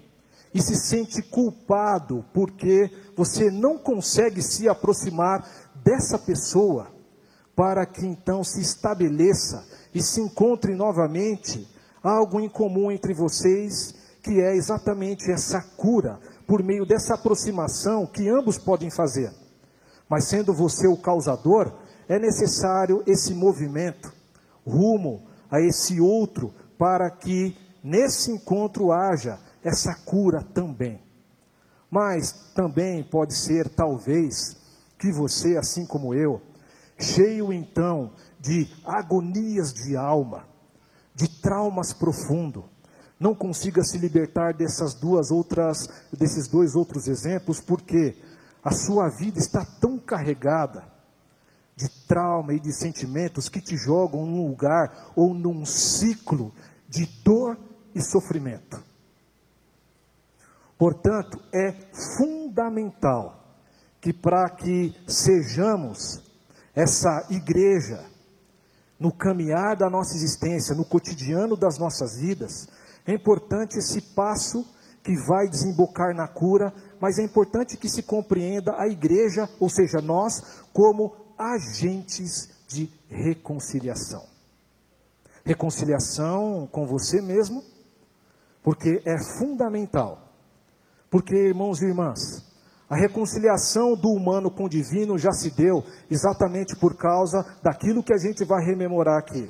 e 0.53 0.61
se 0.61 0.75
sente 0.75 1.21
culpado 1.21 2.23
porque 2.33 2.89
você 3.15 3.51
não 3.51 3.77
consegue 3.77 4.41
se 4.41 4.69
aproximar 4.69 5.45
dessa 5.83 6.17
pessoa 6.17 6.91
para 7.55 7.85
que 7.85 8.05
então 8.05 8.43
se 8.43 8.61
estabeleça 8.61 9.63
e 9.93 10.01
se 10.01 10.21
encontre 10.21 10.75
novamente 10.75 11.67
algo 12.03 12.39
em 12.39 12.49
comum 12.49 12.91
entre 12.91 13.13
vocês, 13.13 13.95
que 14.21 14.41
é 14.41 14.55
exatamente 14.55 15.31
essa 15.31 15.61
cura 15.61 16.19
por 16.47 16.63
meio 16.63 16.85
dessa 16.85 17.15
aproximação 17.15 18.05
que 18.05 18.29
ambos 18.29 18.57
podem 18.57 18.89
fazer. 18.89 19.31
Mas 20.09 20.25
sendo 20.25 20.53
você 20.53 20.87
o 20.87 20.97
causador, 20.97 21.71
é 22.07 22.19
necessário 22.19 23.03
esse 23.07 23.33
movimento 23.33 24.11
rumo 24.65 25.23
a 25.49 25.59
esse 25.61 25.99
outro 25.99 26.53
para 26.77 27.09
que 27.09 27.55
nesse 27.83 28.31
encontro 28.31 28.91
haja 28.91 29.39
essa 29.63 29.93
cura 30.05 30.43
também. 30.53 31.01
Mas 31.89 32.31
também 32.55 33.03
pode 33.03 33.35
ser, 33.35 33.69
talvez, 33.69 34.57
que 34.97 35.11
você, 35.11 35.57
assim 35.57 35.85
como 35.85 36.13
eu, 36.13 36.41
cheio 36.97 37.53
então 37.53 38.11
de 38.43 38.67
agonias 38.85 39.73
de 39.73 39.95
alma, 39.95 40.45
de 41.15 41.29
traumas 41.29 41.93
profundos, 41.93 42.65
não 43.17 43.33
consiga 43.33 43.81
se 43.85 43.97
libertar 43.97 44.53
dessas 44.53 44.93
duas 44.93 45.31
outras, 45.31 45.87
desses 46.11 46.49
dois 46.49 46.75
outros 46.75 47.07
exemplos, 47.07 47.61
porque 47.61 48.17
a 48.61 48.71
sua 48.71 49.07
vida 49.07 49.39
está 49.39 49.63
tão 49.79 49.97
carregada 49.97 50.83
de 51.73 51.87
trauma 52.05 52.53
e 52.53 52.59
de 52.59 52.73
sentimentos 52.73 53.47
que 53.47 53.61
te 53.61 53.77
jogam 53.77 54.25
num 54.25 54.45
lugar 54.49 55.13
ou 55.15 55.33
num 55.33 55.65
ciclo 55.65 56.53
de 56.89 57.05
dor 57.23 57.57
e 57.95 58.01
sofrimento. 58.01 58.83
Portanto, 60.77 61.39
é 61.53 61.71
fundamental 62.17 63.57
que 64.01 64.11
para 64.11 64.49
que 64.49 64.93
sejamos 65.07 66.21
essa 66.75 67.25
igreja 67.29 68.12
no 68.99 69.11
caminhar 69.11 69.75
da 69.75 69.89
nossa 69.89 70.15
existência, 70.15 70.75
no 70.75 70.85
cotidiano 70.85 71.57
das 71.57 71.77
nossas 71.77 72.19
vidas, 72.19 72.67
é 73.05 73.13
importante 73.13 73.77
esse 73.77 74.01
passo 74.13 74.65
que 75.03 75.13
vai 75.27 75.49
desembocar 75.49 76.15
na 76.15 76.27
cura, 76.27 76.73
mas 76.99 77.19
é 77.19 77.23
importante 77.23 77.75
que 77.75 77.89
se 77.89 78.03
compreenda 78.03 78.73
a 78.77 78.87
igreja, 78.87 79.49
ou 79.59 79.69
seja, 79.69 79.99
nós, 80.01 80.63
como 80.71 81.13
agentes 81.37 82.49
de 82.67 82.89
reconciliação. 83.09 84.25
Reconciliação 85.43 86.67
com 86.71 86.87
você 86.87 87.21
mesmo, 87.21 87.61
porque 88.63 89.01
é 89.05 89.17
fundamental. 89.37 90.31
Porque, 91.09 91.35
irmãos 91.35 91.81
e 91.81 91.85
irmãs, 91.85 92.52
a 92.89 92.95
reconciliação 92.95 93.95
do 93.95 94.09
humano 94.09 94.51
com 94.51 94.65
o 94.65 94.69
divino 94.69 95.17
já 95.17 95.31
se 95.31 95.49
deu 95.51 95.83
exatamente 96.09 96.75
por 96.75 96.95
causa 96.95 97.43
daquilo 97.63 98.03
que 98.03 98.13
a 98.13 98.17
gente 98.17 98.43
vai 98.45 98.63
rememorar 98.63 99.17
aqui. 99.17 99.49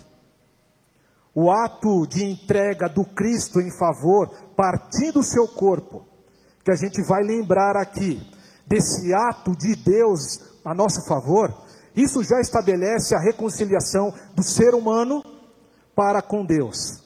O 1.36 1.52
ato 1.52 2.06
de 2.08 2.24
entrega 2.24 2.88
do 2.88 3.04
Cristo 3.04 3.60
em 3.60 3.72
favor, 3.78 4.30
partindo 4.56 5.14
do 5.14 5.24
seu 5.24 5.48
corpo, 5.48 6.06
que 6.64 6.72
a 6.72 6.76
gente 6.76 7.02
vai 7.02 7.24
lembrar 7.24 7.76
aqui, 7.76 8.22
desse 8.68 9.14
ato 9.14 9.56
de 9.56 9.76
Deus 9.76 10.40
a 10.64 10.74
nosso 10.74 11.06
favor, 11.08 11.54
isso 11.96 12.24
já 12.24 12.40
estabelece 12.40 13.14
a 13.14 13.20
reconciliação 13.20 14.14
do 14.36 14.44
ser 14.44 14.74
humano 14.74 15.24
para 15.96 16.22
com 16.22 16.46
Deus. 16.46 17.03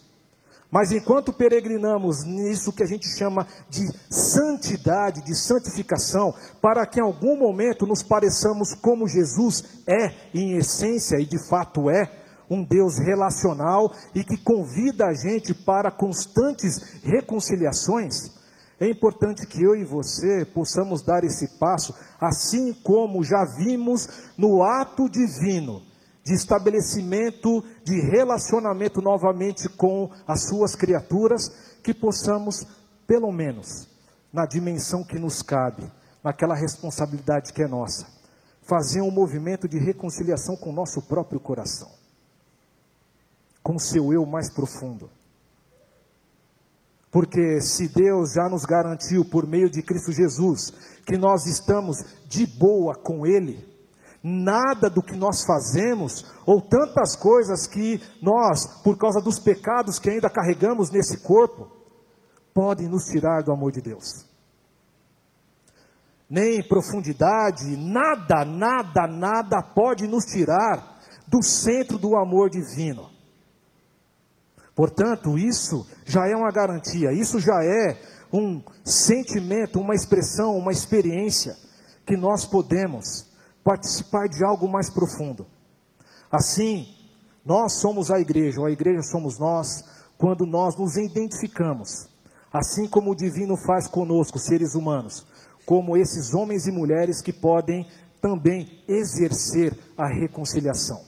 Mas 0.70 0.92
enquanto 0.92 1.32
peregrinamos 1.32 2.26
nisso 2.26 2.74
que 2.74 2.84
a 2.84 2.86
gente 2.86 3.08
chama 3.08 3.48
de 3.70 3.88
santidade, 4.10 5.24
de 5.24 5.34
santificação, 5.34 6.34
para 6.62 6.86
que 6.86 7.00
em 7.00 7.04
algum 7.04 7.38
momento 7.38 7.88
nos 7.88 8.04
pareçamos 8.04 8.74
como 8.74 9.08
Jesus 9.08 9.64
é, 9.88 10.14
em 10.34 10.58
essência 10.58 11.20
e 11.20 11.26
de 11.26 11.40
fato 11.48 11.90
é, 11.90 12.12
um 12.50 12.64
Deus 12.64 12.98
relacional 12.98 13.94
e 14.14 14.24
que 14.24 14.38
convida 14.38 15.06
a 15.06 15.14
gente 15.14 15.54
para 15.54 15.90
constantes 15.90 17.02
reconciliações, 17.02 18.36
é 18.80 18.90
importante 18.90 19.48
que 19.48 19.64
eu 19.64 19.76
e 19.76 19.84
você 19.84 20.46
possamos 20.46 21.02
dar 21.02 21.24
esse 21.24 21.58
passo, 21.58 21.96
assim 22.20 22.74
como 22.74 23.24
já 23.24 23.44
vimos 23.58 24.08
no 24.38 24.64
ato 24.64 25.10
divino 25.10 25.82
de 26.28 26.34
estabelecimento 26.34 27.64
de 27.86 28.02
relacionamento 28.02 29.02
novamente 29.02 29.70
com 29.70 30.12
as 30.28 30.44
suas 30.44 30.76
criaturas, 30.76 31.78
que 31.82 31.94
possamos, 31.94 32.68
pelo 33.08 33.32
menos, 33.32 33.88
na 34.32 34.46
dimensão 34.46 35.06
que 35.06 35.18
nos 35.18 35.42
cabe, 35.42 35.90
naquela 36.22 36.54
responsabilidade 36.54 37.54
que 37.54 37.64
é 37.64 37.68
nossa, 37.68 38.06
fazer 38.62 39.00
um 39.00 39.10
movimento 39.10 39.70
de 39.70 39.80
reconciliação 39.80 40.58
com 40.58 40.70
o 40.72 40.74
nosso 40.74 41.02
próprio 41.02 41.40
coração, 41.40 41.90
com 43.64 43.76
o 43.76 43.80
seu 43.80 44.12
eu 44.12 44.26
mais 44.26 44.50
profundo. 44.50 45.10
Porque 47.10 47.62
se 47.62 47.88
Deus 47.88 48.34
já 48.34 48.50
nos 48.50 48.66
garantiu 48.66 49.24
por 49.24 49.48
meio 49.48 49.70
de 49.70 49.82
Cristo 49.82 50.12
Jesus 50.12 50.74
que 51.06 51.18
nós 51.18 51.46
estamos 51.46 52.04
de 52.28 52.46
boa 52.46 52.96
com 52.96 53.26
Ele, 53.26 53.77
nada 54.28 54.90
do 54.90 55.02
que 55.02 55.16
nós 55.16 55.46
fazemos, 55.46 56.26
ou 56.46 56.62
tantas 56.62 57.16
coisas 57.16 57.66
que 57.66 58.02
nós, 58.22 58.82
por 58.84 58.98
causa 58.98 59.22
dos 59.22 59.40
pecados 59.40 60.00
que 60.00 60.10
ainda 60.10 60.30
carregamos 60.30 60.92
nesse 60.92 61.24
corpo, 61.24 61.72
podem 62.54 62.90
nos 62.90 63.06
tirar 63.06 63.42
do 63.44 63.54
amor 63.54 63.72
de 63.72 63.82
Deus. 63.82 64.26
Nem 66.30 66.62
profundidade, 66.62 67.78
nada, 67.78 68.44
nada, 68.44 69.08
nada 69.08 69.62
pode 69.62 70.06
nos 70.08 70.26
tirar 70.26 71.00
do 71.26 71.42
centro 71.42 71.98
do 71.98 72.18
amor 72.18 72.50
divino. 72.50 73.10
Portanto, 74.76 75.38
isso 75.38 75.88
já 76.06 76.28
é 76.28 76.36
uma 76.36 76.52
garantia, 76.52 77.14
isso 77.14 77.40
já 77.40 77.64
é 77.64 77.98
um 78.32 78.62
sentimento, 78.84 79.80
uma 79.80 79.96
expressão, 79.96 80.58
uma 80.58 80.72
experiência 80.72 81.56
que 82.06 82.18
nós 82.18 82.46
podemos 82.46 83.27
participar 83.68 84.30
de 84.30 84.46
algo 84.46 84.66
mais 84.66 84.90
profundo. 84.90 85.46
Assim, 86.32 86.88
nós 87.46 87.74
somos 87.74 88.10
a 88.10 88.18
igreja, 88.18 88.62
ou 88.62 88.66
a 88.66 88.72
igreja 88.72 89.02
somos 89.02 89.38
nós, 89.38 89.84
quando 90.18 90.46
nós 90.46 90.78
nos 90.78 90.96
identificamos, 90.96 92.08
assim 92.52 92.88
como 92.88 93.12
o 93.12 93.16
divino 93.16 93.58
faz 93.58 93.86
conosco, 93.86 94.40
seres 94.40 94.74
humanos, 94.74 95.28
como 95.66 95.98
esses 95.98 96.34
homens 96.34 96.66
e 96.66 96.72
mulheres 96.72 97.22
que 97.22 97.34
podem 97.34 97.86
também 98.22 98.82
exercer 98.88 99.78
a 99.98 100.08
reconciliação, 100.08 101.02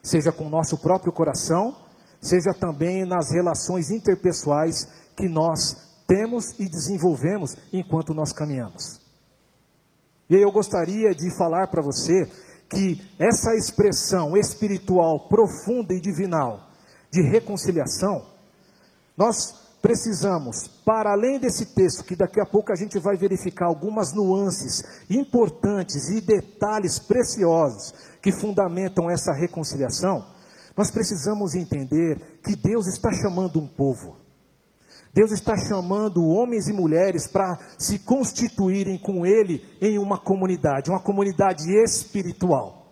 seja 0.00 0.30
com 0.30 0.46
o 0.46 0.50
nosso 0.50 0.78
próprio 0.78 1.12
coração, 1.12 1.74
seja 2.20 2.54
também 2.54 3.04
nas 3.04 3.32
relações 3.32 3.90
interpessoais 3.90 4.86
que 5.16 5.28
nós 5.28 5.76
temos 6.06 6.60
e 6.60 6.68
desenvolvemos 6.68 7.56
enquanto 7.72 8.14
nós 8.14 8.32
caminhamos. 8.32 9.07
E 10.28 10.34
eu 10.34 10.52
gostaria 10.52 11.14
de 11.14 11.34
falar 11.36 11.68
para 11.68 11.82
você 11.82 12.28
que 12.68 13.00
essa 13.18 13.54
expressão 13.54 14.36
espiritual 14.36 15.28
profunda 15.28 15.94
e 15.94 16.00
divinal 16.00 16.68
de 17.10 17.22
reconciliação, 17.22 18.26
nós 19.16 19.68
precisamos, 19.80 20.68
para 20.84 21.12
além 21.12 21.38
desse 21.38 21.74
texto, 21.74 22.04
que 22.04 22.16
daqui 22.16 22.40
a 22.40 22.46
pouco 22.46 22.72
a 22.72 22.76
gente 22.76 22.98
vai 22.98 23.16
verificar 23.16 23.66
algumas 23.66 24.12
nuances 24.12 24.82
importantes 25.08 26.10
e 26.10 26.20
detalhes 26.20 26.98
preciosos 26.98 27.94
que 28.20 28.32
fundamentam 28.32 29.08
essa 29.08 29.32
reconciliação, 29.32 30.26
nós 30.76 30.90
precisamos 30.90 31.54
entender 31.54 32.40
que 32.44 32.54
Deus 32.54 32.86
está 32.86 33.10
chamando 33.12 33.58
um 33.58 33.66
povo. 33.66 34.27
Deus 35.18 35.32
está 35.32 35.56
chamando 35.56 36.28
homens 36.28 36.68
e 36.68 36.72
mulheres 36.72 37.26
para 37.26 37.58
se 37.76 37.98
constituírem 37.98 38.96
com 38.96 39.26
Ele 39.26 39.64
em 39.80 39.98
uma 39.98 40.16
comunidade, 40.16 40.90
uma 40.90 41.02
comunidade 41.02 41.64
espiritual. 41.82 42.86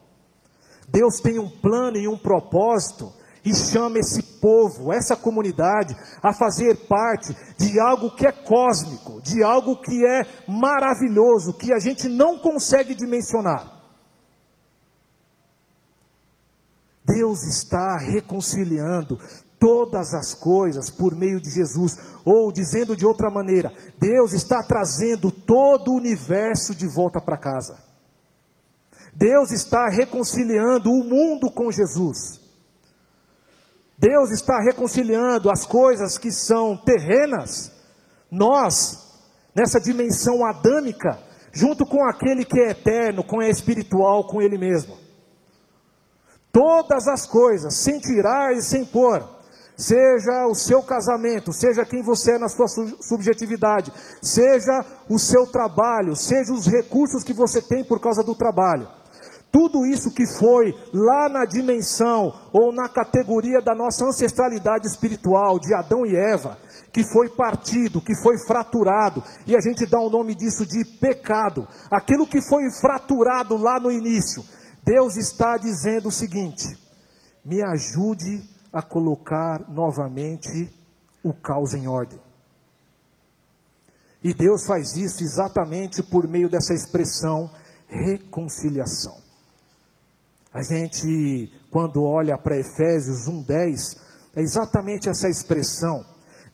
Deus 0.89 1.21
tem 1.21 1.39
um 1.39 1.49
plano 1.49 1.97
e 1.97 2.09
um 2.09 2.19
propósito 2.19 3.13
e 3.45 3.55
chama 3.55 4.01
esse 4.01 4.21
povo, 4.41 4.93
essa 4.93 5.15
comunidade, 5.15 5.95
a 6.21 6.33
fazer 6.33 6.89
parte 6.89 7.33
de 7.57 7.79
algo 7.79 8.11
que 8.17 8.27
é 8.27 8.33
cósmico, 8.33 9.23
de 9.23 9.45
algo 9.45 9.81
que 9.81 10.05
é 10.05 10.27
maravilhoso, 10.49 11.57
que 11.57 11.73
a 11.73 11.79
gente 11.79 12.09
não 12.09 12.41
consegue 12.41 12.97
dimensionar. 12.97 13.73
Deus 17.05 17.45
está 17.45 17.97
reconciliando 17.99 19.17
todas 19.67 20.15
as 20.15 20.33
coisas 20.33 20.89
por 20.91 21.17
meio 21.17 21.41
de 21.41 21.51
Jesus, 21.51 21.99
ou 22.25 22.53
dizendo 22.53 22.95
de 22.95 23.05
outra 23.05 23.29
maneira, 23.29 23.73
Deus 23.99 24.33
está 24.33 24.63
trazendo 24.63 25.29
todo 25.33 25.91
o 25.91 25.97
universo 25.97 26.73
de 26.73 26.87
volta 26.87 27.21
para 27.21 27.37
casa. 27.37 27.77
Deus 29.13 29.51
está 29.51 29.89
reconciliando 29.89 30.89
o 30.89 31.03
mundo 31.03 31.51
com 31.51 31.73
Jesus. 31.73 32.41
Deus 33.99 34.31
está 34.31 34.61
reconciliando 34.61 35.51
as 35.51 35.67
coisas 35.67 36.17
que 36.17 36.31
são 36.31 36.77
terrenas, 36.77 37.73
nós, 38.31 39.19
nessa 39.53 39.81
dimensão 39.81 40.47
adâmica, 40.47 41.19
junto 41.53 41.85
com 41.85 42.09
aquele 42.09 42.45
que 42.45 42.61
é 42.61 42.71
eterno, 42.71 43.25
com 43.25 43.43
é 43.43 43.51
espiritual, 43.51 44.29
com 44.29 44.41
Ele 44.41 44.59
mesmo. 44.59 44.97
Todas 46.53 47.09
as 47.09 47.27
coisas, 47.27 47.75
sem 47.79 47.99
tirar 47.99 48.53
e 48.53 48.63
sem 48.63 48.85
pôr, 48.85 49.36
seja 49.77 50.47
o 50.47 50.55
seu 50.55 50.83
casamento, 50.83 51.53
seja 51.53 51.85
quem 51.85 52.03
você 52.03 52.33
é 52.33 52.39
na 52.39 52.49
sua 52.49 52.67
subjetividade, 52.67 53.93
seja 54.23 54.85
o 55.09 55.19
seu 55.19 55.47
trabalho, 55.47 56.17
seja 56.17 56.53
os 56.53 56.67
recursos 56.67 57.23
que 57.23 57.35
você 57.35 57.61
tem 57.61 57.85
por 57.85 58.01
causa 58.01 58.23
do 58.23 58.35
trabalho. 58.35 58.89
Tudo 59.53 59.87
isso 59.87 60.13
que 60.13 60.27
foi 60.27 60.75
lá 60.93 61.29
na 61.29 61.45
dimensão 61.45 62.33
ou 62.53 62.73
na 62.73 62.89
categoria 62.89 63.61
da 63.61 63.75
nossa 63.75 64.05
ancestralidade 64.05 64.87
espiritual, 64.87 65.59
de 65.59 65.75
Adão 65.75 66.05
e 66.05 66.15
Eva, 66.15 66.59
que 66.93 67.05
foi 67.05 67.29
partido, 67.29 68.01
que 68.01 68.15
foi 68.15 68.39
fraturado, 68.47 69.23
e 69.47 69.57
a 69.57 69.61
gente 69.61 69.87
dá 69.87 69.99
o 69.99 70.11
nome 70.11 70.35
disso 70.35 70.67
de 70.67 70.85
pecado, 70.99 71.67
aquilo 71.91 72.27
que 72.27 72.43
foi 72.43 72.71
fraturado 72.81 73.57
lá 73.57 73.79
no 73.79 73.91
início, 73.91 74.43
Deus 74.85 75.17
está 75.17 75.57
dizendo 75.57 76.09
o 76.09 76.13
seguinte: 76.13 76.67
me 77.45 77.63
ajude 77.63 78.56
a 78.77 78.83
colocar 78.83 79.67
novamente 79.71 80.71
o 81.25 81.33
caos 81.33 81.73
em 81.73 81.89
ordem. 81.89 82.21
E 84.23 84.35
Deus 84.35 84.67
faz 84.67 84.99
isso 84.99 85.25
exatamente 85.25 86.03
por 86.03 86.29
meio 86.29 86.51
dessa 86.51 86.75
expressão 86.75 87.51
reconciliação. 87.89 89.17
A 90.53 90.61
gente, 90.61 91.51
quando 91.71 92.05
olha 92.05 92.37
para 92.37 92.59
Efésios 92.59 93.27
1,10, 93.27 93.99
é 94.37 94.43
exatamente 94.43 95.09
essa 95.09 95.27
expressão 95.27 96.05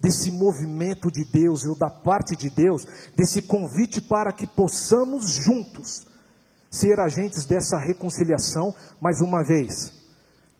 desse 0.01 0.31
movimento 0.31 1.11
de 1.11 1.25
Deus, 1.25 1.65
ou 1.67 1.77
da 1.77 1.91
parte 1.91 2.37
de 2.37 2.51
Deus, 2.51 2.87
desse 3.17 3.43
convite 3.43 4.01
para 4.01 4.33
que 4.33 4.47
possamos 4.47 5.29
juntos 5.45 6.07
ser 6.71 7.01
agentes 7.01 7.47
dessa 7.47 7.79
reconciliação, 7.79 8.73
mais 9.01 9.21
uma 9.21 9.43
vez. 9.43 10.02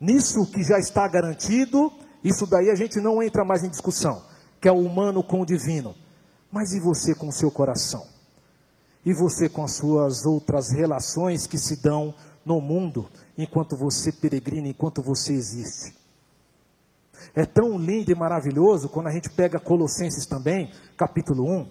Nisso 0.03 0.45
que 0.45 0.63
já 0.63 0.77
está 0.77 1.07
garantido, 1.07 1.91
isso 2.23 2.45
daí 2.45 2.69
a 2.69 2.75
gente 2.75 2.99
não 2.99 3.23
entra 3.23 3.45
mais 3.45 3.63
em 3.63 3.69
discussão, 3.69 4.21
que 4.59 4.67
é 4.67 4.71
o 4.71 4.79
humano 4.79 5.23
com 5.23 5.41
o 5.41 5.45
divino. 5.45 5.95
Mas 6.51 6.73
e 6.73 6.79
você 6.79 7.15
com 7.15 7.29
o 7.29 7.31
seu 7.31 7.49
coração? 7.49 8.05
E 9.05 9.13
você 9.13 9.47
com 9.47 9.63
as 9.63 9.73
suas 9.73 10.25
outras 10.25 10.71
relações 10.71 11.47
que 11.47 11.57
se 11.57 11.81
dão 11.81 12.13
no 12.45 12.59
mundo? 12.59 13.09
enquanto 13.37 13.75
você 13.75 14.11
peregrina, 14.11 14.67
enquanto 14.67 15.01
você 15.01 15.33
existe. 15.33 15.95
É 17.35 17.45
tão 17.45 17.77
lindo 17.77 18.11
e 18.11 18.15
maravilhoso 18.15 18.89
quando 18.89 19.07
a 19.07 19.11
gente 19.11 19.29
pega 19.29 19.59
Colossenses 19.59 20.25
também, 20.25 20.71
capítulo 20.95 21.49
1, 21.49 21.67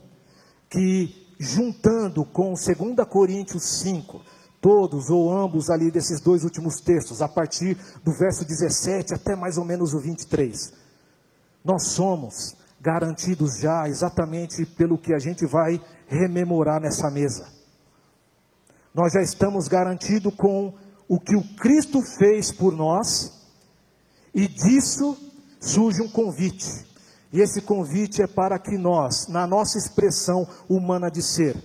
que 0.68 1.26
juntando 1.38 2.24
com 2.24 2.54
2 2.54 3.09
Coríntios 3.09 3.62
5, 3.80 4.20
todos 4.62 5.11
ou 5.11 5.37
ambos 5.37 5.68
ali 5.68 5.90
desses 5.90 6.20
dois 6.20 6.44
últimos 6.44 6.81
textos, 6.81 7.20
a 7.20 7.29
partir 7.29 7.77
do 8.05 8.12
verso 8.12 8.46
17 8.46 9.12
até 9.12 9.35
mais 9.35 9.59
ou 9.59 9.64
menos 9.64 9.92
o 9.92 9.98
23, 9.98 10.72
nós 11.64 11.88
somos 11.88 12.57
garantidos 12.81 13.59
já 13.59 13.88
exatamente 13.88 14.64
pelo 14.64 14.96
que 14.96 15.12
a 15.12 15.18
gente 15.18 15.44
vai 15.44 15.81
rememorar 16.07 16.81
nessa 16.81 17.11
mesa. 17.11 17.46
Nós 18.94 19.12
já 19.12 19.20
estamos 19.20 19.66
garantidos 19.66 20.33
com 20.37 20.72
o 21.09 21.18
que 21.18 21.35
o 21.35 21.42
Cristo 21.57 22.01
fez 22.01 22.53
por 22.53 22.72
nós, 22.72 23.33
e 24.33 24.46
disso 24.46 25.16
surge 25.61 26.01
um 26.01 26.09
convite. 26.09 26.87
E 27.33 27.40
esse 27.40 27.62
convite 27.62 28.22
é 28.22 28.27
para 28.27 28.59
que 28.59 28.79
nós, 28.79 29.27
na 29.27 29.46
nossa 29.46 29.77
expressão 29.77 30.46
humana 30.68 31.11
de 31.11 31.22
ser, 31.22 31.57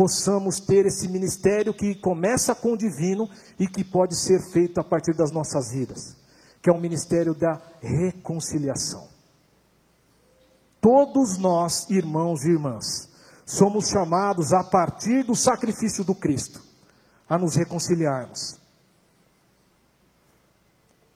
possamos 0.00 0.58
ter 0.60 0.86
esse 0.86 1.06
ministério 1.08 1.74
que 1.74 1.94
começa 1.94 2.54
com 2.54 2.72
o 2.72 2.76
divino 2.76 3.28
e 3.58 3.68
que 3.68 3.84
pode 3.84 4.16
ser 4.16 4.40
feito 4.50 4.80
a 4.80 4.82
partir 4.82 5.14
das 5.14 5.30
nossas 5.30 5.72
vidas, 5.72 6.16
que 6.62 6.70
é 6.70 6.72
o 6.72 6.80
ministério 6.80 7.34
da 7.34 7.60
reconciliação. 7.82 9.06
Todos 10.80 11.36
nós, 11.36 11.86
irmãos 11.90 12.46
e 12.46 12.48
irmãs, 12.48 13.10
somos 13.44 13.90
chamados 13.90 14.54
a 14.54 14.64
partir 14.64 15.22
do 15.22 15.36
sacrifício 15.36 16.02
do 16.02 16.14
Cristo 16.14 16.62
a 17.28 17.36
nos 17.36 17.54
reconciliarmos. 17.54 18.58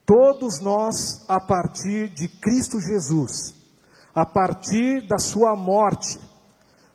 Todos 0.05 0.59
nós, 0.59 1.25
a 1.27 1.39
partir 1.39 2.09
de 2.09 2.27
Cristo 2.27 2.79
Jesus, 2.79 3.55
a 4.13 4.27
partir 4.27 5.07
da 5.07 5.17
Sua 5.17 5.55
morte, 5.55 6.19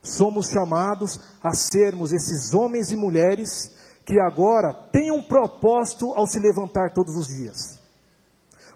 somos 0.02 0.48
chamados 0.48 1.20
a 1.42 1.52
sermos 1.52 2.12
esses 2.12 2.54
homens 2.54 2.90
e 2.90 2.96
mulheres 2.96 3.74
que 4.04 4.18
agora 4.18 4.72
têm 4.90 5.12
um 5.12 5.22
propósito 5.22 6.12
ao 6.14 6.26
se 6.26 6.38
levantar 6.38 6.92
todos 6.92 7.14
os 7.16 7.28
dias. 7.28 7.78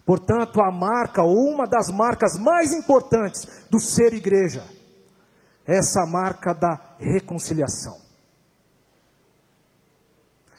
Portanto, 0.04 0.60
a 0.60 0.70
marca, 0.70 1.22
ou 1.22 1.34
uma 1.52 1.66
das 1.66 1.88
marcas 1.88 2.38
mais 2.38 2.72
importantes 2.72 3.66
do 3.70 3.80
ser 3.80 4.12
igreja, 4.12 4.64
é 5.66 5.78
essa 5.78 6.04
marca 6.06 6.52
da 6.52 6.96
reconciliação. 6.98 7.96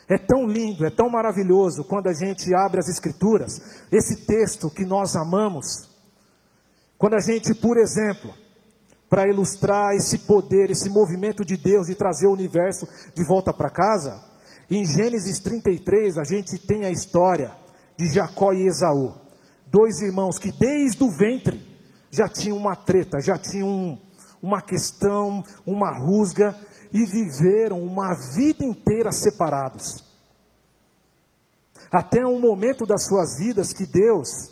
É 0.08 0.18
tão 0.18 0.46
lindo, 0.46 0.86
é 0.86 0.90
tão 0.90 1.10
maravilhoso 1.10 1.84
quando 1.84 2.08
a 2.08 2.14
gente 2.14 2.54
abre 2.56 2.80
as 2.80 2.88
Escrituras, 2.88 3.86
esse 3.92 4.26
texto 4.26 4.70
que 4.70 4.86
nós 4.86 5.16
amamos. 5.16 5.90
Quando 6.98 7.16
a 7.16 7.20
gente, 7.20 7.54
por 7.56 7.78
exemplo, 7.78 8.32
para 9.10 9.28
ilustrar 9.28 9.94
esse 9.96 10.20
poder, 10.20 10.72
esse 10.72 10.90
movimento 10.90 11.46
de 11.46 11.58
Deus 11.58 11.88
de 11.88 11.96
trazer 11.96 12.28
o 12.28 12.34
universo 12.34 12.88
de 13.14 13.24
volta 13.24 13.54
para 13.54 13.70
casa, 13.70 14.24
em 14.70 14.86
Gênesis 14.86 15.40
33 15.40 16.18
a 16.18 16.24
gente 16.24 16.58
tem 16.58 16.86
a 16.86 16.92
história 16.92 17.52
de 17.98 18.08
Jacó 18.08 18.52
e 18.52 18.68
Esaú, 18.68 19.14
dois 19.68 20.02
irmãos 20.02 20.40
que 20.40 20.52
desde 20.52 21.04
o 21.04 21.12
ventre 21.12 21.62
já 22.10 22.28
tinham 22.28 22.58
uma 22.58 22.76
treta, 22.76 23.20
já 23.22 23.38
tinham 23.38 24.00
uma 24.42 24.62
questão, 24.62 25.44
uma 25.66 25.92
rusga, 25.92 26.56
e 26.94 27.06
viveram 27.06 27.84
uma 27.84 28.14
vida 28.34 28.64
inteira 28.64 29.12
separados. 29.12 30.02
Até 31.92 32.26
um 32.26 32.40
momento 32.40 32.86
das 32.86 33.06
suas 33.06 33.38
vidas 33.38 33.74
que 33.74 33.86
Deus 33.86 34.50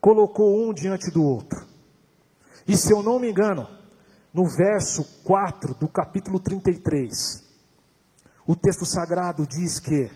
colocou 0.00 0.68
um 0.68 0.74
diante 0.74 1.08
do 1.10 1.22
outro. 1.22 1.71
E 2.66 2.76
se 2.76 2.92
eu 2.92 3.02
não 3.02 3.18
me 3.18 3.30
engano, 3.30 3.68
no 4.32 4.46
verso 4.46 5.04
4 5.24 5.74
do 5.74 5.88
capítulo 5.88 6.38
33, 6.40 7.42
o 8.46 8.56
texto 8.56 8.86
sagrado 8.86 9.46
diz 9.46 9.78
que, 9.78 10.10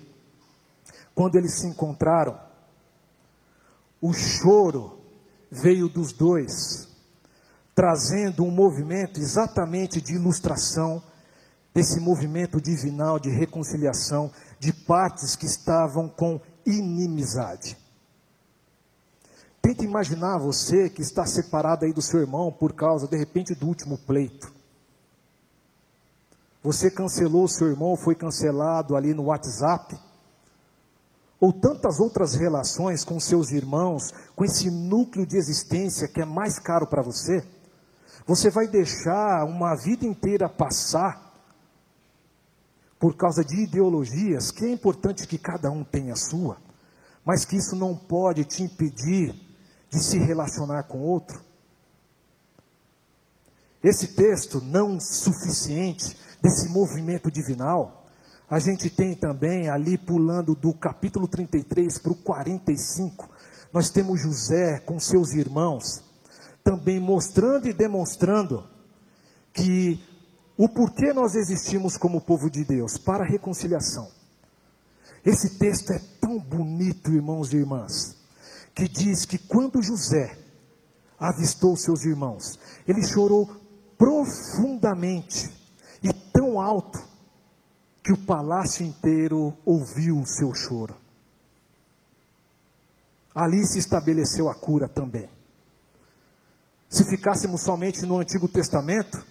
quando 1.15 1.37
eles 1.37 1.55
se 1.55 1.67
encontraram, 1.67 2.39
o 4.01 4.13
choro 4.13 5.01
veio 5.51 5.89
dos 5.89 6.13
dois, 6.13 6.89
trazendo 7.75 8.45
um 8.45 8.51
movimento 8.51 9.21
exatamente 9.21 10.01
de 10.01 10.15
ilustração 10.15 11.03
desse 11.75 12.01
movimento 12.01 12.61
divinal 12.61 13.19
de 13.19 13.29
reconciliação 13.29 14.33
de 14.59 14.73
partes 14.73 15.37
que 15.37 15.45
estavam 15.45 16.09
com 16.09 16.41
inimizade. 16.65 17.77
Tenta 19.67 19.85
imaginar 19.85 20.39
você 20.39 20.89
que 20.89 21.03
está 21.03 21.27
separado 21.27 21.85
aí 21.85 21.93
do 21.93 22.01
seu 22.01 22.21
irmão 22.21 22.53
por 22.53 22.73
causa, 22.73 23.09
de 23.09 23.17
repente, 23.17 23.53
do 23.53 23.67
último 23.67 23.99
pleito. 23.99 24.55
Você 26.63 26.89
cancelou 26.89 27.43
o 27.43 27.49
seu 27.49 27.67
irmão, 27.67 27.97
foi 27.97 28.15
cancelado 28.15 28.95
ali 28.95 29.13
no 29.13 29.25
WhatsApp. 29.25 29.99
Ou 31.41 31.53
tantas 31.53 31.99
outras 31.99 32.37
relações 32.37 33.03
com 33.03 33.19
seus 33.19 33.51
irmãos, 33.51 34.13
com 34.37 34.45
esse 34.45 34.71
núcleo 34.71 35.27
de 35.27 35.37
existência 35.37 36.07
que 36.07 36.23
é 36.23 36.25
mais 36.25 36.61
caro 36.61 36.87
para 36.87 37.03
você. 37.03 37.45
Você 38.25 38.51
vai 38.51 38.69
deixar 38.69 39.45
uma 39.45 39.75
vida 39.75 40.07
inteira 40.07 40.49
passar 40.49 41.35
por 43.01 43.17
causa 43.17 43.45
de 43.45 43.65
ideologias, 43.65 44.53
que 44.53 44.65
é 44.65 44.71
importante 44.71 45.27
que 45.27 45.37
cada 45.37 45.73
um 45.73 45.83
tenha 45.83 46.13
a 46.13 46.17
sua, 46.17 46.57
mas 47.25 47.45
que 47.45 47.57
isso 47.57 47.75
não 47.75 47.97
pode 47.97 48.45
te 48.45 48.63
impedir 48.63 49.46
de 49.91 49.99
se 49.99 50.19
relacionar 50.19 50.85
com 50.85 50.99
outro. 50.99 51.41
Esse 53.83 54.09
texto 54.09 54.61
não 54.61 54.99
suficiente 54.99 56.17
desse 56.43 56.69
movimento 56.69 57.31
divinal, 57.31 58.07
a 58.49 58.59
gente 58.59 58.89
tem 58.89 59.15
também 59.15 59.69
ali 59.69 59.99
pulando 59.99 60.55
do 60.55 60.73
capítulo 60.73 61.27
33 61.27 61.99
para 61.99 62.13
o 62.13 62.17
45, 62.17 63.29
nós 63.73 63.91
temos 63.91 64.21
José 64.21 64.79
com 64.81 64.99
seus 64.99 65.33
irmãos, 65.33 66.03
também 66.63 67.01
mostrando 67.01 67.69
e 67.69 67.73
demonstrando 67.73 68.67
que 69.53 70.03
o 70.57 70.69
porquê 70.69 71.13
nós 71.13 71.35
existimos 71.35 71.97
como 71.97 72.21
povo 72.21 72.49
de 72.49 72.65
Deus 72.65 72.97
para 72.97 73.25
a 73.25 73.27
reconciliação. 73.27 74.09
Esse 75.25 75.59
texto 75.59 75.93
é 75.93 76.01
tão 76.21 76.39
bonito, 76.39 77.13
irmãos 77.13 77.53
e 77.53 77.57
irmãs, 77.57 78.17
que 78.77 78.87
diz 78.87 79.25
que 79.25 79.39
quando 79.39 79.83
José 79.83 80.37
avistou 81.19 81.75
seus 81.79 82.05
irmãos, 82.05 82.59
ele 82.87 83.03
chorou 83.03 83.51
profundamente 83.97 85.51
e 86.03 86.13
tão 86.13 86.61
alto 86.61 87.03
que 88.05 88.13
o 88.13 88.19
palácio 88.19 88.85
inteiro 88.85 89.57
ouviu 89.65 90.21
o 90.21 90.27
seu 90.27 90.55
choro. 90.55 90.95
Ali 93.35 93.67
se 93.67 93.79
estabeleceu 93.79 94.51
a 94.51 94.55
cura 94.55 94.87
também. 94.87 95.29
Se 96.87 97.03
ficássemos 97.05 97.63
somente 97.63 98.05
no 98.05 98.19
Antigo 98.19 98.47
Testamento, 98.47 99.25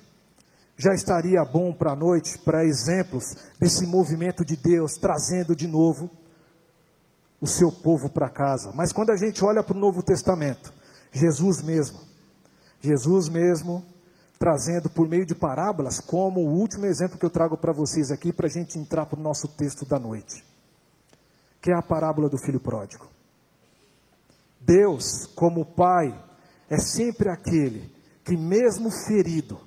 já 0.75 0.93
estaria 0.93 1.45
bom 1.45 1.71
para 1.71 1.91
a 1.91 1.95
noite, 1.95 2.39
para 2.39 2.65
exemplos 2.65 3.35
desse 3.59 3.85
movimento 3.85 4.43
de 4.43 4.57
Deus 4.57 4.97
trazendo 4.97 5.55
de 5.55 5.67
novo 5.67 6.09
o 7.41 7.47
seu 7.47 7.71
povo 7.71 8.09
para 8.09 8.29
casa. 8.29 8.71
Mas 8.73 8.91
quando 8.91 9.11
a 9.11 9.17
gente 9.17 9.43
olha 9.43 9.63
para 9.63 9.75
o 9.75 9.79
Novo 9.79 10.01
Testamento, 10.01 10.73
Jesus 11.11 11.61
mesmo, 11.61 11.99
Jesus 12.81 13.29
mesmo 13.29 13.83
trazendo 14.37 14.89
por 14.89 15.07
meio 15.07 15.25
de 15.25 15.33
parábolas, 15.33 15.99
como 15.99 16.41
o 16.41 16.53
último 16.53 16.85
exemplo 16.85 17.17
que 17.17 17.25
eu 17.25 17.29
trago 17.29 17.57
para 17.57 17.73
vocês 17.73 18.11
aqui, 18.11 18.33
para 18.33 18.47
a 18.47 18.49
gente 18.49 18.77
entrar 18.77 19.05
para 19.05 19.19
o 19.19 19.23
nosso 19.23 19.47
texto 19.47 19.85
da 19.85 19.97
noite, 19.97 20.43
que 21.61 21.71
é 21.71 21.75
a 21.75 21.81
parábola 21.81 22.29
do 22.29 22.37
filho 22.37 22.59
pródigo. 22.59 23.07
Deus, 24.59 25.25
como 25.35 25.65
Pai, 25.65 26.21
é 26.69 26.77
sempre 26.77 27.29
aquele 27.29 27.91
que, 28.23 28.35
mesmo 28.35 28.89
ferido, 29.07 29.59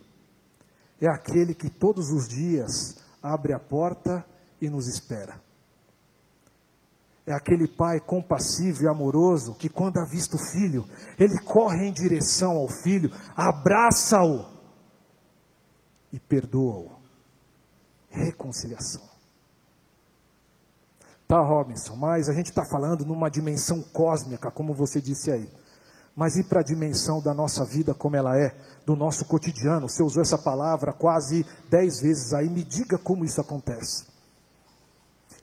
é 1.01 1.09
aquele 1.09 1.55
que 1.55 1.71
todos 1.71 2.11
os 2.11 2.29
dias 2.29 2.99
abre 3.23 3.55
a 3.55 3.59
porta 3.59 4.25
e 4.61 4.69
nos 4.69 4.89
espera. 4.89 5.41
É 7.29 7.35
aquele 7.35 7.69
pai 7.69 8.01
compassivo 8.01 8.83
e 8.83 8.89
amoroso 8.89 9.55
que, 9.55 9.69
quando 9.69 9.99
avista 9.99 10.37
o 10.37 10.39
filho, 10.39 10.89
ele 11.19 11.39
corre 11.41 11.87
em 11.87 11.93
direção 11.93 12.53
ao 12.57 12.69
filho, 12.69 13.11
abraça-o 13.37 14.47
e 16.11 16.19
perdoa-o. 16.19 16.99
Reconciliação. 18.09 19.03
Tá, 21.27 21.39
Robinson, 21.43 21.97
mas 21.97 22.31
a 22.31 22.33
gente 22.33 22.49
está 22.49 22.65
falando 22.65 23.05
numa 23.05 23.29
dimensão 23.29 23.83
cósmica, 23.83 24.51
como 24.51 24.73
você 24.73 24.99
disse 24.99 25.31
aí 25.31 25.47
mas 26.19 26.35
ir 26.35 26.49
para 26.49 26.59
a 26.59 26.65
dimensão 26.65 27.23
da 27.23 27.33
nossa 27.33 27.65
vida 27.65 27.95
como 27.95 28.17
ela 28.17 28.37
é, 28.37 28.53
do 28.85 28.97
nosso 28.97 29.25
cotidiano. 29.25 29.89
Você 29.89 30.03
usou 30.03 30.21
essa 30.21 30.37
palavra 30.37 30.93
quase 30.93 31.47
dez 31.71 32.01
vezes 32.01 32.35
aí, 32.35 32.51
me 32.51 32.65
diga 32.65 32.99
como 32.99 33.25
isso 33.25 33.41
acontece. 33.41 34.18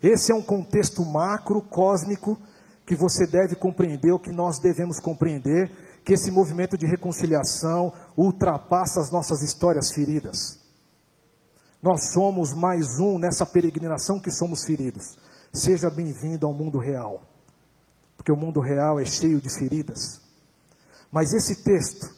Esse 0.01 0.31
é 0.31 0.35
um 0.35 0.41
contexto 0.41 1.03
macro, 1.05 1.61
cósmico, 1.61 2.37
que 2.85 2.95
você 2.95 3.25
deve 3.25 3.55
compreender, 3.55 4.11
o 4.11 4.19
que 4.19 4.31
nós 4.31 4.59
devemos 4.59 4.99
compreender, 4.99 5.71
que 6.03 6.13
esse 6.13 6.29
movimento 6.29 6.77
de 6.77 6.85
reconciliação 6.85 7.91
ultrapassa 8.15 9.01
as 9.01 9.11
nossas 9.11 9.41
histórias 9.41 9.91
feridas. 9.91 10.59
Nós 11.81 12.11
somos 12.13 12.53
mais 12.53 12.99
um 12.99 13.17
nessa 13.17 13.45
peregrinação 13.45 14.19
que 14.19 14.29
somos 14.31 14.63
feridos. 14.63 15.17
Seja 15.51 15.89
bem-vindo 15.89 16.45
ao 16.45 16.53
mundo 16.53 16.77
real, 16.77 17.23
porque 18.17 18.31
o 18.31 18.37
mundo 18.37 18.59
real 18.59 18.99
é 18.99 19.05
cheio 19.05 19.41
de 19.41 19.49
feridas. 19.49 20.21
Mas 21.11 21.33
esse 21.33 21.63
texto 21.63 22.13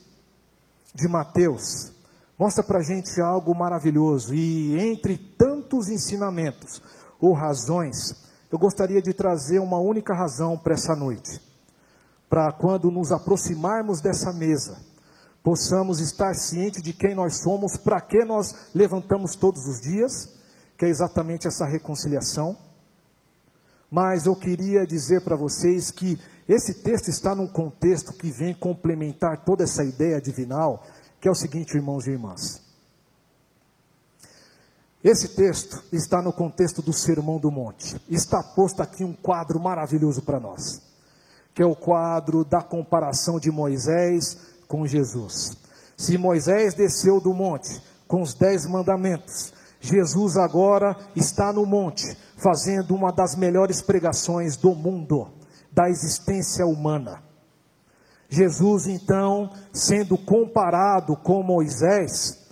de 0.93 1.07
Mateus 1.07 1.93
mostra 2.37 2.63
para 2.63 2.81
gente 2.81 3.21
algo 3.21 3.55
maravilhoso, 3.55 4.33
e 4.33 4.77
entre 4.79 5.17
tantos 5.17 5.87
ensinamentos 5.87 6.81
ou 7.19 7.33
razões, 7.33 8.15
eu 8.51 8.57
gostaria 8.57 9.01
de 9.01 9.13
trazer 9.13 9.59
uma 9.59 9.77
única 9.77 10.13
razão 10.13 10.57
para 10.57 10.73
essa 10.73 10.95
noite, 10.95 11.41
para 12.29 12.51
quando 12.51 12.89
nos 12.91 13.11
aproximarmos 13.11 14.01
dessa 14.01 14.31
mesa, 14.31 14.77
possamos 15.43 15.99
estar 15.99 16.33
cientes 16.35 16.81
de 16.81 16.93
quem 16.93 17.15
nós 17.15 17.37
somos, 17.37 17.77
para 17.77 18.01
que 18.01 18.23
nós 18.25 18.69
levantamos 18.73 19.35
todos 19.35 19.65
os 19.65 19.81
dias, 19.81 20.33
que 20.77 20.85
é 20.85 20.89
exatamente 20.89 21.47
essa 21.47 21.65
reconciliação. 21.65 22.57
Mas 23.89 24.25
eu 24.25 24.35
queria 24.35 24.85
dizer 24.85 25.21
para 25.21 25.35
vocês 25.35 25.89
que 25.89 26.19
esse 26.47 26.83
texto 26.83 27.09
está 27.09 27.33
num 27.33 27.47
contexto 27.47 28.13
que 28.13 28.29
vem 28.29 28.53
complementar 28.53 29.43
toda 29.43 29.63
essa 29.63 29.83
ideia 29.83 30.21
divinal, 30.21 30.83
que 31.19 31.27
é 31.27 31.31
o 31.31 31.35
seguinte, 31.35 31.75
irmãos 31.75 32.07
e 32.07 32.11
irmãs. 32.11 32.66
Esse 35.09 35.29
texto 35.29 35.81
está 35.89 36.21
no 36.21 36.33
contexto 36.33 36.81
do 36.81 36.91
Sermão 36.91 37.39
do 37.39 37.49
Monte. 37.49 37.95
Está 38.09 38.43
posto 38.43 38.81
aqui 38.81 39.05
um 39.05 39.13
quadro 39.13 39.57
maravilhoso 39.57 40.21
para 40.21 40.37
nós, 40.37 40.81
que 41.55 41.63
é 41.63 41.65
o 41.65 41.77
quadro 41.77 42.43
da 42.43 42.61
comparação 42.61 43.39
de 43.39 43.49
Moisés 43.49 44.37
com 44.67 44.85
Jesus. 44.85 45.55
Se 45.95 46.17
Moisés 46.17 46.73
desceu 46.73 47.21
do 47.21 47.33
monte 47.33 47.81
com 48.05 48.21
os 48.21 48.33
dez 48.33 48.65
mandamentos, 48.65 49.53
Jesus 49.79 50.35
agora 50.35 50.93
está 51.15 51.53
no 51.53 51.65
monte, 51.65 52.03
fazendo 52.35 52.93
uma 52.93 53.13
das 53.13 53.33
melhores 53.33 53.81
pregações 53.81 54.57
do 54.57 54.75
mundo 54.75 55.29
da 55.71 55.89
existência 55.89 56.65
humana. 56.65 57.23
Jesus, 58.27 58.87
então, 58.87 59.53
sendo 59.71 60.17
comparado 60.17 61.15
com 61.15 61.41
Moisés, 61.41 62.45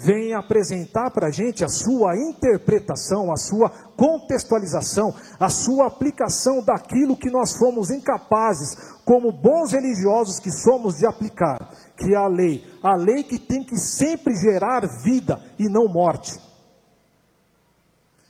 vem 0.00 0.32
apresentar 0.32 1.10
para 1.10 1.26
a 1.26 1.30
gente 1.30 1.64
a 1.64 1.68
sua 1.68 2.16
interpretação, 2.16 3.32
a 3.32 3.36
sua 3.36 3.68
contextualização, 3.96 5.12
a 5.40 5.48
sua 5.48 5.88
aplicação 5.88 6.62
daquilo 6.64 7.16
que 7.16 7.28
nós 7.28 7.56
fomos 7.56 7.90
incapazes, 7.90 8.76
como 9.04 9.32
bons 9.32 9.72
religiosos 9.72 10.38
que 10.38 10.52
somos, 10.52 10.98
de 10.98 11.06
aplicar, 11.06 11.74
que 11.96 12.14
é 12.14 12.16
a 12.16 12.28
lei. 12.28 12.64
A 12.80 12.94
lei 12.94 13.24
que 13.24 13.40
tem 13.40 13.64
que 13.64 13.76
sempre 13.76 14.36
gerar 14.36 14.86
vida 15.02 15.42
e 15.58 15.68
não 15.68 15.88
morte. 15.88 16.38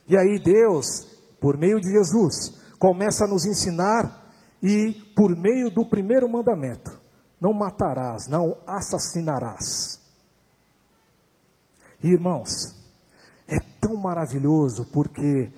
E 0.07 0.17
aí 0.17 0.39
Deus, 0.43 1.05
por 1.39 1.55
meio 1.55 1.79
de 1.79 1.91
Jesus, 1.91 2.59
começa 2.79 3.25
a 3.25 3.27
nos 3.27 3.45
ensinar 3.45 4.25
e 4.63 4.93
por 5.15 5.35
meio 5.35 5.69
do 5.69 5.87
primeiro 5.87 6.27
mandamento: 6.27 6.99
não 7.39 7.53
matarás, 7.53 8.27
não 8.27 8.57
assassinarás. 8.65 9.98
Irmãos, 12.01 12.75
é 13.47 13.59
tão 13.81 13.95
maravilhoso 13.95 14.85
porque 14.85 15.51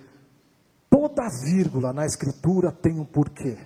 toda 0.89 1.29
vírgula 1.43 1.93
na 1.93 2.05
Escritura 2.05 2.71
tem 2.71 2.99
um 2.99 3.05
porquê. 3.05 3.57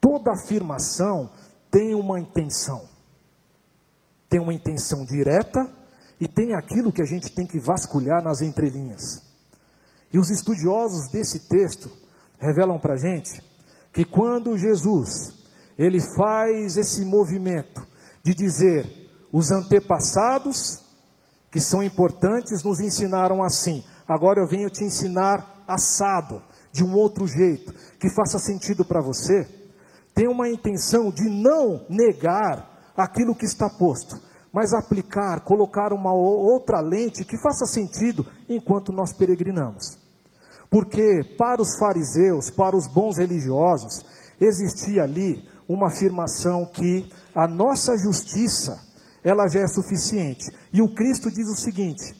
Toda 0.00 0.32
afirmação 0.32 1.30
tem 1.70 1.94
uma 1.94 2.20
intenção. 2.20 2.88
Tem 4.28 4.40
uma 4.40 4.52
intenção 4.52 5.04
direta 5.04 5.70
e 6.20 6.28
tem 6.28 6.54
aquilo 6.54 6.92
que 6.92 7.02
a 7.02 7.06
gente 7.06 7.32
tem 7.32 7.46
que 7.46 7.58
vasculhar 7.58 8.22
nas 8.22 8.42
entrelinhas. 8.42 9.22
E 10.12 10.18
os 10.18 10.30
estudiosos 10.30 11.10
desse 11.10 11.48
texto 11.48 11.90
revelam 12.38 12.78
para 12.78 12.94
a 12.94 12.98
gente 12.98 13.42
que 13.92 14.04
quando 14.04 14.58
Jesus 14.58 15.34
ele 15.78 16.00
faz 16.16 16.76
esse 16.76 17.04
movimento 17.04 17.86
de 18.22 18.34
dizer 18.34 19.07
os 19.32 19.50
antepassados 19.50 20.82
que 21.50 21.60
são 21.60 21.82
importantes 21.82 22.62
nos 22.62 22.80
ensinaram 22.80 23.42
assim, 23.42 23.82
agora 24.06 24.40
eu 24.40 24.46
venho 24.46 24.70
te 24.70 24.84
ensinar 24.84 25.64
assado 25.66 26.42
de 26.72 26.84
um 26.84 26.94
outro 26.94 27.26
jeito 27.26 27.72
que 27.98 28.10
faça 28.10 28.38
sentido 28.38 28.84
para 28.84 29.00
você. 29.00 29.46
tem 30.14 30.26
uma 30.26 30.48
intenção 30.48 31.10
de 31.10 31.28
não 31.28 31.86
negar 31.88 32.92
aquilo 32.96 33.36
que 33.36 33.44
está 33.44 33.70
posto, 33.70 34.20
mas 34.52 34.74
aplicar, 34.74 35.44
colocar 35.44 35.92
uma 35.92 36.12
outra 36.12 36.80
lente 36.80 37.24
que 37.24 37.40
faça 37.40 37.66
sentido 37.66 38.26
enquanto 38.48 38.92
nós 38.92 39.12
peregrinamos. 39.12 39.96
Porque 40.68 41.22
para 41.38 41.62
os 41.62 41.78
fariseus, 41.78 42.50
para 42.50 42.76
os 42.76 42.88
bons 42.88 43.16
religiosos, 43.18 44.04
existia 44.40 45.04
ali 45.04 45.48
uma 45.68 45.86
afirmação 45.86 46.66
que 46.66 47.08
a 47.34 47.46
nossa 47.46 47.96
justiça, 47.96 48.80
ela 49.22 49.48
já 49.48 49.60
é 49.60 49.66
suficiente. 49.66 50.50
E 50.72 50.80
o 50.80 50.94
Cristo 50.94 51.30
diz 51.30 51.48
o 51.48 51.54
seguinte: 51.54 52.14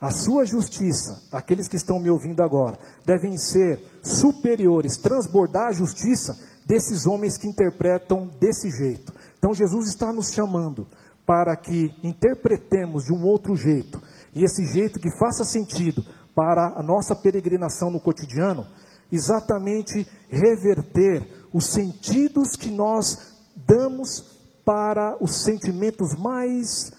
a 0.00 0.10
sua 0.10 0.44
justiça, 0.44 1.22
aqueles 1.30 1.68
que 1.68 1.76
estão 1.76 2.00
me 2.00 2.10
ouvindo 2.10 2.42
agora, 2.42 2.78
devem 3.06 3.36
ser 3.38 3.80
superiores, 4.02 4.96
transbordar 4.96 5.68
a 5.68 5.72
justiça 5.72 6.36
desses 6.66 7.06
homens 7.06 7.36
que 7.36 7.46
interpretam 7.46 8.28
desse 8.40 8.70
jeito. 8.70 9.12
Então 9.38 9.54
Jesus 9.54 9.88
está 9.88 10.12
nos 10.12 10.32
chamando 10.32 10.86
para 11.26 11.54
que 11.56 11.94
interpretemos 12.02 13.04
de 13.04 13.12
um 13.12 13.24
outro 13.24 13.54
jeito, 13.54 14.02
e 14.34 14.44
esse 14.44 14.64
jeito 14.66 14.98
que 14.98 15.16
faça 15.18 15.44
sentido 15.44 16.04
para 16.34 16.78
a 16.78 16.82
nossa 16.82 17.14
peregrinação 17.14 17.90
no 17.90 18.00
cotidiano, 18.00 18.66
exatamente 19.10 20.06
reverter 20.28 21.46
os 21.52 21.66
sentidos 21.66 22.56
que 22.56 22.70
nós 22.70 23.36
damos 23.54 24.31
para 24.64 25.16
os 25.22 25.42
sentimentos 25.44 26.14
mais 26.14 26.92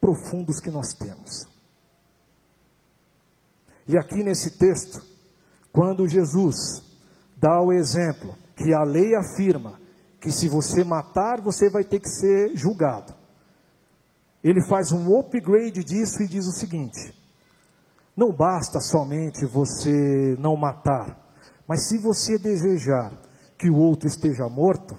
profundos 0.00 0.60
que 0.60 0.70
nós 0.70 0.92
temos. 0.94 1.46
E 3.86 3.96
aqui 3.96 4.22
nesse 4.22 4.52
texto, 4.52 5.02
quando 5.72 6.08
Jesus 6.08 6.82
dá 7.36 7.60
o 7.60 7.72
exemplo 7.72 8.36
que 8.56 8.74
a 8.74 8.82
lei 8.82 9.14
afirma 9.14 9.80
que 10.20 10.30
se 10.30 10.48
você 10.48 10.84
matar, 10.84 11.40
você 11.40 11.70
vai 11.70 11.82
ter 11.82 12.00
que 12.00 12.08
ser 12.08 12.54
julgado. 12.56 13.14
Ele 14.42 14.62
faz 14.62 14.92
um 14.92 15.18
upgrade 15.18 15.82
disso 15.82 16.22
e 16.22 16.28
diz 16.28 16.46
o 16.46 16.52
seguinte: 16.52 17.14
não 18.16 18.32
basta 18.32 18.80
somente 18.80 19.46
você 19.46 20.36
não 20.38 20.56
matar, 20.56 21.18
mas 21.66 21.88
se 21.88 21.98
você 21.98 22.38
desejar 22.38 23.12
que 23.56 23.70
o 23.70 23.76
outro 23.76 24.08
esteja 24.08 24.48
morto, 24.48 24.96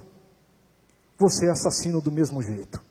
você 1.21 1.45
é 1.45 1.51
assassino 1.51 2.01
do 2.01 2.11
mesmo 2.11 2.41
jeito. 2.41 2.81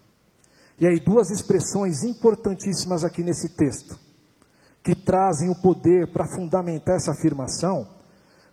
E 0.79 0.87
aí, 0.87 1.01
duas 1.01 1.31
expressões 1.31 2.05
importantíssimas 2.05 3.05
aqui 3.05 3.23
nesse 3.23 3.51
texto, 3.51 3.99
que 4.83 4.95
trazem 4.95 5.51
o 5.51 5.61
poder 5.61 6.11
para 6.13 6.27
fundamentar 6.27 6.97
essa 6.97 7.11
afirmação, 7.11 7.87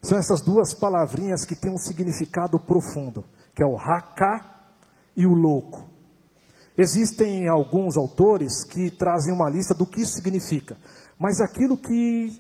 são 0.02 0.18
essas 0.18 0.42
duas 0.42 0.74
palavrinhas 0.74 1.46
que 1.46 1.56
têm 1.56 1.72
um 1.72 1.78
significado 1.78 2.60
profundo, 2.60 3.24
que 3.56 3.64
é 3.64 3.66
o 3.66 3.76
raká 3.76 4.74
e 5.16 5.26
o 5.26 5.34
louco. 5.34 5.88
Existem 6.78 7.48
alguns 7.48 7.98
autores 7.98 8.64
que 8.64 8.92
trazem 8.92 9.34
uma 9.34 9.50
lista 9.50 9.74
do 9.74 9.86
que 9.86 10.02
isso 10.02 10.14
significa. 10.14 10.78
Mas 11.18 11.40
aquilo 11.40 11.78
que 11.78 12.40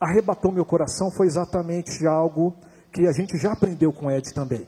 arrebatou 0.00 0.52
meu 0.52 0.64
coração 0.64 1.10
foi 1.10 1.26
exatamente 1.26 2.06
algo 2.06 2.54
que 2.92 3.06
a 3.06 3.12
gente 3.12 3.38
já 3.38 3.52
aprendeu 3.52 3.92
com 3.92 4.10
Ed 4.10 4.34
também. 4.34 4.66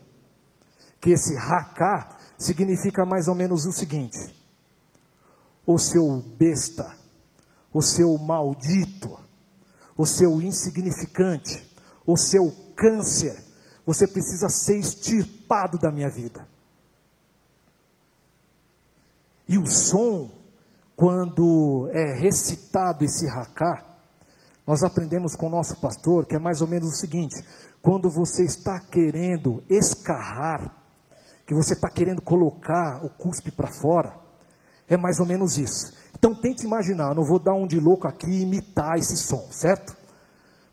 Que 1.05 1.11
esse 1.11 1.37
raká 1.37 2.17
significa 2.39 3.05
mais 3.05 3.29
ou 3.29 3.35
menos 3.35 3.67
o 3.67 3.73
seguinte: 3.73 4.17
o 5.67 5.77
seu 5.77 6.23
besta, 6.39 6.97
o 7.71 7.83
seu 7.83 8.17
maldito, 8.17 9.21
o 9.99 10.07
seu 10.07 10.41
insignificante, 10.41 11.63
o 12.07 12.17
seu 12.17 12.51
câncer, 12.75 13.37
você 13.85 14.09
precisa 14.09 14.49
ser 14.49 14.79
extirpado 14.79 15.77
da 15.77 15.93
minha 15.93 16.09
vida. 16.09 16.49
E 19.47 19.59
o 19.59 19.67
som 19.67 20.31
quando 20.97 21.91
é 21.93 22.19
recitado 22.19 23.05
esse 23.05 23.27
racá, 23.27 23.85
nós 24.67 24.83
aprendemos 24.83 25.37
com 25.37 25.49
o 25.49 25.51
nosso 25.51 25.79
pastor 25.83 26.25
que 26.25 26.35
é 26.35 26.39
mais 26.39 26.63
ou 26.63 26.67
menos 26.67 26.89
o 26.89 26.97
seguinte: 26.97 27.45
quando 27.83 28.09
você 28.09 28.43
está 28.43 28.81
querendo 28.81 29.63
escarrar, 29.69 30.84
que 31.47 31.55
você 31.55 31.75
está 31.75 31.91
querendo 31.91 32.23
colocar 32.23 33.05
o 33.05 33.11
cuspe 33.11 33.51
para 33.51 33.69
fora, 33.69 34.15
é 34.89 34.97
mais 34.97 35.21
ou 35.21 35.27
menos 35.27 35.59
isso. 35.59 35.93
Então 36.17 36.35
tente 36.35 36.65
imaginar, 36.65 37.15
não 37.15 37.25
vou 37.25 37.39
dar 37.39 37.55
um 37.55 37.67
de 37.67 37.79
louco 37.79 38.07
aqui 38.07 38.31
e 38.31 38.43
imitar 38.43 38.97
esse 38.97 39.17
som, 39.17 39.47
certo? 39.51 39.97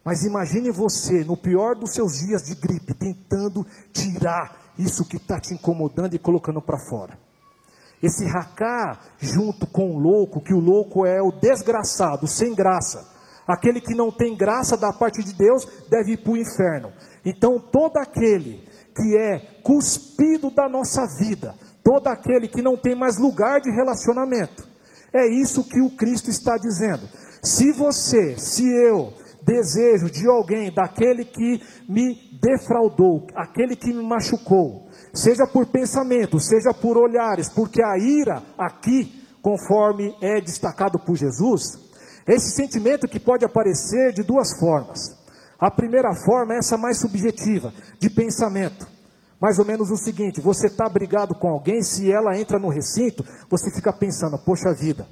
Mas 0.03 0.23
imagine 0.23 0.71
você, 0.71 1.23
no 1.23 1.37
pior 1.37 1.75
dos 1.75 1.93
seus 1.93 2.19
dias 2.19 2.43
de 2.43 2.55
gripe, 2.55 2.93
tentando 2.93 3.65
tirar 3.93 4.73
isso 4.77 5.05
que 5.05 5.17
está 5.17 5.39
te 5.39 5.53
incomodando 5.53 6.15
e 6.15 6.19
colocando 6.19 6.61
para 6.61 6.79
fora. 6.79 7.17
Esse 8.01 8.25
racá 8.25 8.99
junto 9.19 9.67
com 9.67 9.91
o 9.91 9.99
louco, 9.99 10.41
que 10.41 10.53
o 10.53 10.59
louco 10.59 11.05
é 11.05 11.21
o 11.21 11.31
desgraçado, 11.31 12.27
sem 12.27 12.55
graça. 12.55 13.07
Aquele 13.47 13.79
que 13.79 13.93
não 13.93 14.11
tem 14.11 14.35
graça 14.35 14.75
da 14.75 14.91
parte 14.91 15.23
de 15.23 15.33
Deus 15.33 15.67
deve 15.89 16.13
ir 16.13 16.23
para 16.23 16.31
o 16.31 16.37
inferno. 16.37 16.91
Então, 17.23 17.59
todo 17.59 17.97
aquele 17.97 18.67
que 18.95 19.17
é 19.17 19.61
cuspido 19.63 20.51
da 20.51 20.67
nossa 20.69 21.05
vida, 21.19 21.55
todo 21.83 22.07
aquele 22.07 22.47
que 22.47 22.61
não 22.61 22.77
tem 22.77 22.95
mais 22.95 23.17
lugar 23.17 23.59
de 23.61 23.71
relacionamento, 23.71 24.67
é 25.13 25.27
isso 25.27 25.67
que 25.67 25.81
o 25.81 25.95
Cristo 25.95 26.29
está 26.29 26.57
dizendo. 26.57 27.07
Se 27.43 27.71
você, 27.71 28.37
se 28.37 28.63
eu, 28.63 29.13
desejo 29.43 30.09
de 30.09 30.27
alguém, 30.27 30.73
daquele 30.73 31.25
que 31.25 31.61
me 31.89 32.15
defraudou, 32.41 33.27
aquele 33.35 33.75
que 33.75 33.93
me 33.93 34.03
machucou, 34.03 34.87
seja 35.13 35.45
por 35.51 35.65
pensamento, 35.67 36.39
seja 36.39 36.73
por 36.73 36.97
olhares, 36.97 37.49
porque 37.49 37.81
a 37.83 37.97
ira 37.97 38.43
aqui, 38.57 39.11
conforme 39.41 40.15
é 40.21 40.39
destacado 40.39 40.99
por 40.99 41.15
Jesus, 41.15 41.79
esse 42.27 42.51
sentimento 42.51 43.07
que 43.07 43.19
pode 43.19 43.43
aparecer 43.43 44.13
de 44.13 44.23
duas 44.23 44.57
formas. 44.59 45.20
A 45.61 45.69
primeira 45.69 46.09
forma 46.25 46.55
é 46.55 46.57
essa 46.57 46.75
mais 46.75 46.99
subjetiva, 46.99 47.71
de 47.99 48.09
pensamento. 48.09 48.87
Mais 49.39 49.59
ou 49.59 49.65
menos 49.65 49.91
o 49.91 49.95
seguinte: 49.95 50.41
você 50.41 50.65
está 50.65 50.89
brigado 50.89 51.35
com 51.35 51.47
alguém, 51.47 51.83
se 51.83 52.11
ela 52.11 52.35
entra 52.35 52.57
no 52.57 52.67
recinto, 52.67 53.23
você 53.47 53.69
fica 53.69 53.93
pensando, 53.93 54.39
poxa 54.39 54.73
vida, 54.73 55.05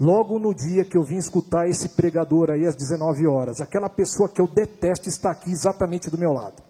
logo 0.00 0.38
no 0.38 0.54
dia 0.54 0.86
que 0.86 0.96
eu 0.96 1.04
vim 1.04 1.18
escutar 1.18 1.68
esse 1.68 1.90
pregador 1.90 2.50
aí 2.50 2.66
às 2.66 2.74
19 2.74 3.26
horas, 3.26 3.60
aquela 3.60 3.90
pessoa 3.90 4.26
que 4.26 4.40
eu 4.40 4.48
detesto 4.48 5.06
está 5.06 5.32
aqui 5.32 5.50
exatamente 5.50 6.08
do 6.08 6.16
meu 6.16 6.32
lado. 6.32 6.62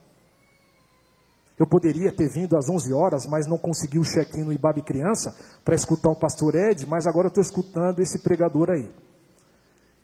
Eu 1.57 1.69
poderia 1.69 2.13
ter 2.13 2.29
vindo 2.29 2.57
às 2.57 2.69
11 2.69 2.93
horas, 2.93 3.27
mas 3.27 3.47
não 3.47 3.59
consegui 3.59 3.99
o 4.01 4.05
check-in 4.05 4.43
no 4.43 4.53
Ibabe 4.53 4.83
Criança 4.83 5.37
para 5.65 5.75
escutar 5.77 6.11
o 6.11 6.19
pastor 6.19 6.55
Ed, 6.57 6.85
mas 6.87 7.07
agora 7.07 7.27
eu 7.27 7.31
estou 7.31 7.43
escutando 7.43 8.01
esse 8.01 8.21
pregador 8.21 8.71
aí. 8.71 8.91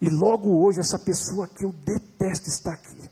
E 0.05 0.11
logo 0.11 0.63
hoje, 0.63 0.81
essa 0.81 0.99
pessoa 0.99 1.49
que 1.49 1.65
eu 1.65 1.73
detesto 1.73 2.47
está 2.47 2.75
aqui. 2.75 3.09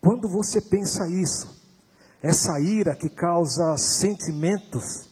Quando 0.00 0.26
você 0.30 0.62
pensa 0.62 1.06
isso, 1.06 1.54
essa 2.22 2.58
ira 2.58 2.96
que 2.96 3.10
causa 3.10 3.76
sentimentos 3.76 5.10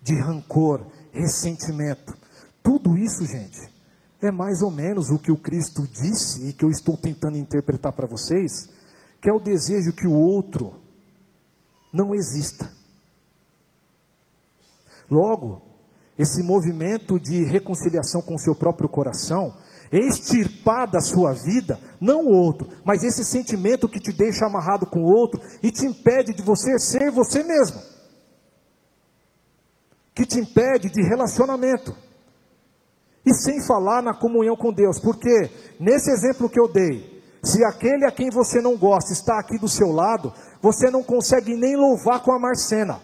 de 0.00 0.18
rancor, 0.18 0.86
ressentimento, 1.12 2.16
tudo 2.62 2.96
isso, 2.96 3.26
gente, 3.26 3.60
é 4.22 4.30
mais 4.30 4.62
ou 4.62 4.70
menos 4.70 5.10
o 5.10 5.18
que 5.18 5.30
o 5.30 5.36
Cristo 5.36 5.86
disse 5.86 6.48
e 6.48 6.54
que 6.54 6.64
eu 6.64 6.70
estou 6.70 6.96
tentando 6.96 7.36
interpretar 7.36 7.92
para 7.92 8.06
vocês 8.06 8.70
que 9.20 9.28
é 9.28 9.32
o 9.32 9.38
desejo 9.38 9.92
que 9.92 10.06
o 10.06 10.14
outro 10.14 10.80
não 11.92 12.14
exista. 12.14 12.72
Logo, 15.10 15.67
esse 16.18 16.42
movimento 16.42 17.18
de 17.18 17.44
reconciliação 17.44 18.20
com 18.20 18.34
o 18.34 18.38
seu 18.38 18.54
próprio 18.54 18.88
coração 18.88 19.54
extirpar 19.90 20.90
da 20.90 21.00
sua 21.00 21.32
vida, 21.32 21.78
não 22.00 22.26
o 22.26 22.32
outro, 22.32 22.68
mas 22.84 23.02
esse 23.02 23.24
sentimento 23.24 23.88
que 23.88 24.00
te 24.00 24.12
deixa 24.12 24.46
amarrado 24.46 24.86
com 24.86 25.00
o 25.00 25.10
outro 25.10 25.40
e 25.62 25.70
te 25.70 25.86
impede 25.86 26.34
de 26.34 26.42
você 26.42 26.78
ser 26.78 27.10
você 27.10 27.42
mesmo, 27.42 27.80
que 30.14 30.26
te 30.26 30.38
impede 30.38 30.90
de 30.90 31.02
relacionamento. 31.02 31.94
E 33.24 33.34
sem 33.34 33.60
falar 33.66 34.02
na 34.02 34.14
comunhão 34.14 34.56
com 34.56 34.72
Deus, 34.72 34.98
porque 34.98 35.50
nesse 35.78 36.10
exemplo 36.10 36.48
que 36.48 36.60
eu 36.60 36.70
dei, 36.70 37.22
se 37.42 37.64
aquele 37.64 38.04
a 38.06 38.10
quem 38.10 38.30
você 38.30 38.60
não 38.60 38.76
gosta 38.76 39.12
está 39.12 39.38
aqui 39.38 39.58
do 39.58 39.68
seu 39.68 39.90
lado, 39.92 40.32
você 40.62 40.90
não 40.90 41.02
consegue 41.02 41.54
nem 41.54 41.76
louvar 41.76 42.22
com 42.22 42.32
a 42.32 42.38
Marcena. 42.38 43.00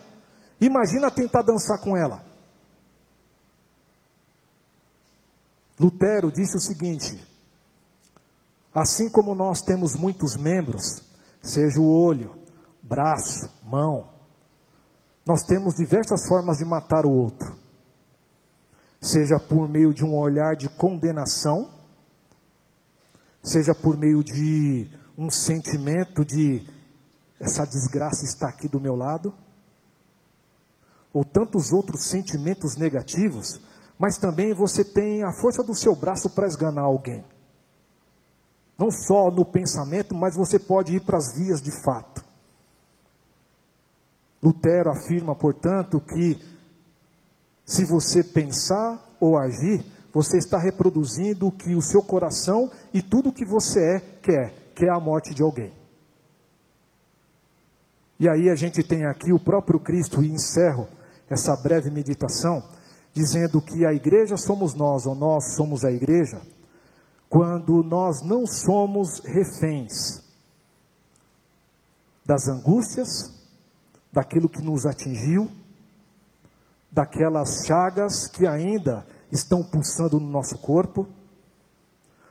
Imagina 0.61 1.11
tentar 1.11 1.43
dançar 1.43 1.79
com 1.81 1.97
ela. 1.97 2.34
Lutero 5.79 6.31
disse 6.31 6.57
o 6.57 6.61
seguinte: 6.61 7.21
assim 8.75 9.11
como 9.11 9.35
nós 9.35 9.61
temos 9.63 9.95
muitos 9.95 10.37
membros, 10.37 11.03
seja 11.43 11.81
o 11.81 11.91
olho, 11.91 12.35
braço, 12.83 13.51
mão, 13.63 14.09
nós 15.27 15.43
temos 15.43 15.75
diversas 15.75 16.27
formas 16.29 16.59
de 16.59 16.65
matar 16.65 17.07
o 17.07 17.11
outro. 17.11 17.57
Seja 19.01 19.39
por 19.39 19.69
meio 19.69 19.93
de 19.93 20.05
um 20.05 20.17
olhar 20.17 20.57
de 20.57 20.69
condenação, 20.69 21.71
seja 23.43 23.75
por 23.75 23.97
meio 23.99 24.23
de 24.23 24.91
um 25.17 25.31
sentimento 25.31 26.25
de 26.25 26.67
essa 27.39 27.67
desgraça 27.67 28.25
está 28.25 28.49
aqui 28.49 28.69
do 28.69 28.81
meu 28.81 28.95
lado, 28.95 29.35
ou 31.13 31.25
tantos 31.25 31.73
outros 31.73 32.05
sentimentos 32.05 32.77
negativos, 32.77 33.61
mas 33.99 34.19
também 34.19 34.53
você 34.53 34.85
tem 34.85 35.23
a 35.23 35.33
força 35.33 35.63
do 35.63 35.75
seu 35.75 35.95
braço 35.95 36.31
para 36.31 36.47
esganar 36.47 36.85
alguém. 36.85 37.25
Não 38.79 38.91
só 38.91 39.31
no 39.31 39.45
pensamento, 39.45 40.15
mas 40.15 40.37
você 40.37 40.59
pode 40.59 40.97
ir 40.97 41.01
para 41.01 41.19
as 41.19 41.37
vias 41.37 41.63
de 41.63 41.71
fato. 41.85 42.25
Lutero 44.43 44.91
afirma, 44.91 45.35
portanto, 45.35 46.01
que 46.01 46.39
se 47.65 47.85
você 47.85 48.23
pensar 48.23 49.01
ou 49.19 49.39
agir, 49.39 49.85
você 50.13 50.37
está 50.39 50.59
reproduzindo 50.59 51.47
o 51.47 51.53
que 51.53 51.75
o 51.75 51.81
seu 51.81 52.03
coração 52.03 52.71
e 52.93 53.01
tudo 53.01 53.31
o 53.31 53.33
que 53.33 53.45
você 53.45 53.97
é 53.97 54.01
quer, 54.23 54.55
que 54.75 54.85
é 54.85 54.91
a 54.91 55.01
morte 55.01 55.33
de 55.33 55.43
alguém. 55.43 55.73
E 58.19 58.29
aí 58.29 58.49
a 58.49 58.55
gente 58.55 58.83
tem 58.83 59.07
aqui 59.07 59.33
o 59.33 59.41
próprio 59.41 59.81
Cristo, 59.81 60.23
e 60.23 60.31
encerro 60.31 60.87
essa 61.29 61.57
breve 61.57 61.91
meditação, 61.91 62.63
dizendo 63.15 63.63
que 63.63 63.87
a 63.87 63.95
igreja 63.95 64.37
somos 64.37 64.75
nós, 64.75 65.07
ou 65.07 65.15
nós 65.15 65.55
somos 65.55 65.85
a 65.85 65.93
igreja, 65.93 66.43
quando 67.29 67.83
nós 67.83 68.21
não 68.23 68.45
somos 68.45 69.21
reféns 69.21 70.21
das 72.27 72.49
angústias, 72.49 73.33
daquilo 74.13 74.49
que 74.49 74.61
nos 74.61 74.85
atingiu, 74.85 75.49
daquelas 76.91 77.65
chagas 77.67 78.27
que 78.29 78.47
ainda 78.47 79.07
estão 79.31 79.63
pulsando 79.63 80.19
no 80.19 80.29
nosso 80.29 80.59
corpo, 80.59 81.07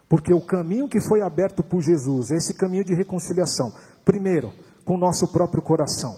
porque 0.07 0.33
o 0.33 0.45
caminho 0.45 0.87
que 0.87 1.01
foi 1.01 1.21
aberto 1.21 1.63
por 1.63 1.81
Jesus 1.81 2.31
é 2.31 2.35
esse 2.35 2.53
caminho 2.53 2.83
de 2.83 2.93
reconciliação. 2.93 3.73
Primeiro, 4.05 4.53
com 4.85 4.95
o 4.95 4.97
nosso 4.97 5.27
próprio 5.31 5.61
coração. 5.61 6.17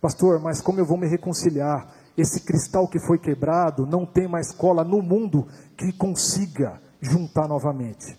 Pastor, 0.00 0.40
mas 0.40 0.60
como 0.60 0.80
eu 0.80 0.86
vou 0.86 0.98
me 0.98 1.06
reconciliar? 1.06 1.99
Esse 2.16 2.40
cristal 2.40 2.88
que 2.88 2.98
foi 2.98 3.18
quebrado 3.18 3.86
não 3.86 4.04
tem 4.04 4.28
mais 4.28 4.52
cola 4.52 4.84
no 4.84 5.00
mundo 5.00 5.46
que 5.76 5.92
consiga 5.92 6.80
juntar 7.00 7.48
novamente. 7.48 8.18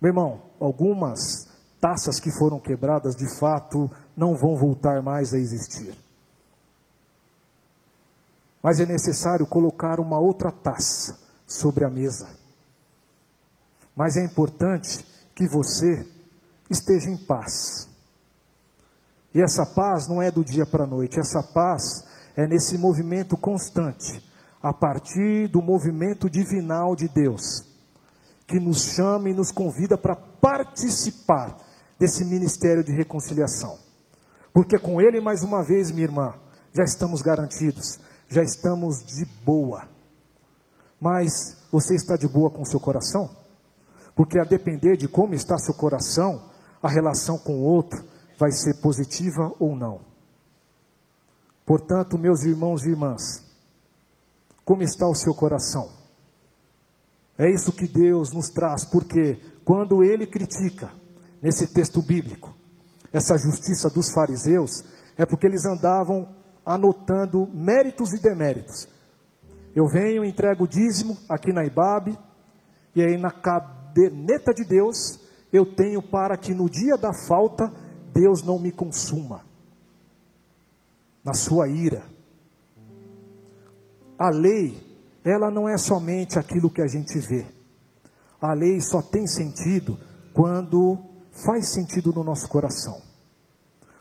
Meu 0.00 0.10
irmão, 0.10 0.42
algumas 0.60 1.48
taças 1.80 2.20
que 2.20 2.30
foram 2.30 2.60
quebradas 2.60 3.16
de 3.16 3.28
fato 3.38 3.90
não 4.16 4.34
vão 4.34 4.56
voltar 4.56 5.02
mais 5.02 5.32
a 5.32 5.38
existir. 5.38 5.96
Mas 8.62 8.80
é 8.80 8.86
necessário 8.86 9.46
colocar 9.46 10.00
uma 10.00 10.18
outra 10.18 10.50
taça 10.50 11.18
sobre 11.46 11.84
a 11.84 11.90
mesa. 11.90 12.28
Mas 13.94 14.16
é 14.16 14.24
importante 14.24 15.06
que 15.34 15.48
você 15.48 16.06
esteja 16.68 17.08
em 17.08 17.16
paz. 17.16 17.88
E 19.36 19.42
essa 19.42 19.66
paz 19.66 20.08
não 20.08 20.22
é 20.22 20.30
do 20.30 20.42
dia 20.42 20.64
para 20.64 20.84
a 20.84 20.86
noite, 20.86 21.20
essa 21.20 21.42
paz 21.42 22.06
é 22.34 22.46
nesse 22.46 22.78
movimento 22.78 23.36
constante, 23.36 24.26
a 24.62 24.72
partir 24.72 25.46
do 25.48 25.60
movimento 25.60 26.30
divinal 26.30 26.96
de 26.96 27.06
Deus, 27.06 27.62
que 28.46 28.58
nos 28.58 28.94
chama 28.94 29.28
e 29.28 29.34
nos 29.34 29.52
convida 29.52 29.98
para 29.98 30.16
participar 30.16 31.54
desse 31.98 32.24
ministério 32.24 32.82
de 32.82 32.92
reconciliação. 32.92 33.76
Porque 34.54 34.78
com 34.78 35.02
Ele, 35.02 35.20
mais 35.20 35.42
uma 35.42 35.62
vez, 35.62 35.90
minha 35.90 36.04
irmã, 36.04 36.32
já 36.72 36.84
estamos 36.84 37.20
garantidos, 37.20 38.00
já 38.30 38.42
estamos 38.42 39.04
de 39.04 39.26
boa. 39.44 39.86
Mas 40.98 41.58
você 41.70 41.94
está 41.94 42.16
de 42.16 42.26
boa 42.26 42.50
com 42.50 42.62
o 42.62 42.66
seu 42.66 42.80
coração? 42.80 43.28
Porque 44.14 44.38
a 44.38 44.44
depender 44.44 44.96
de 44.96 45.06
como 45.06 45.34
está 45.34 45.58
seu 45.58 45.74
coração, 45.74 46.42
a 46.82 46.88
relação 46.88 47.36
com 47.36 47.56
o 47.56 47.64
outro 47.64 48.15
vai 48.38 48.50
ser 48.52 48.80
positiva 48.80 49.52
ou 49.58 49.74
não. 49.74 50.00
Portanto, 51.64 52.18
meus 52.18 52.44
irmãos 52.44 52.84
e 52.84 52.90
irmãs, 52.90 53.44
como 54.64 54.82
está 54.82 55.06
o 55.08 55.14
seu 55.14 55.34
coração? 55.34 55.90
É 57.38 57.50
isso 57.50 57.72
que 57.72 57.86
Deus 57.86 58.32
nos 58.32 58.48
traz, 58.48 58.84
porque 58.84 59.38
quando 59.64 60.02
ele 60.02 60.26
critica, 60.26 60.90
nesse 61.42 61.66
texto 61.72 62.00
bíblico, 62.00 62.54
essa 63.12 63.36
justiça 63.36 63.90
dos 63.90 64.12
fariseus, 64.12 64.84
é 65.16 65.26
porque 65.26 65.46
eles 65.46 65.64
andavam 65.64 66.34
anotando 66.64 67.46
méritos 67.52 68.12
e 68.12 68.20
deméritos. 68.20 68.88
Eu 69.74 69.86
venho, 69.86 70.24
entrego 70.24 70.64
o 70.64 70.68
dízimo 70.68 71.16
aqui 71.28 71.52
na 71.52 71.64
Ibabe, 71.64 72.18
e 72.94 73.02
aí 73.02 73.18
na 73.18 73.30
caderneta 73.30 74.54
de 74.54 74.64
Deus 74.64 75.20
eu 75.52 75.66
tenho 75.74 76.02
para 76.02 76.36
que 76.36 76.54
no 76.54 76.68
dia 76.68 76.96
da 76.96 77.12
falta 77.12 77.70
Deus 78.16 78.42
não 78.42 78.58
me 78.58 78.72
consuma 78.72 79.44
na 81.22 81.34
sua 81.34 81.68
ira. 81.68 82.02
A 84.18 84.30
lei, 84.30 84.74
ela 85.22 85.50
não 85.50 85.68
é 85.68 85.76
somente 85.76 86.38
aquilo 86.38 86.70
que 86.70 86.80
a 86.80 86.86
gente 86.86 87.18
vê. 87.18 87.46
A 88.40 88.54
lei 88.54 88.80
só 88.80 89.02
tem 89.02 89.26
sentido 89.26 89.98
quando 90.32 90.98
faz 91.30 91.68
sentido 91.68 92.10
no 92.10 92.24
nosso 92.24 92.48
coração. 92.48 93.02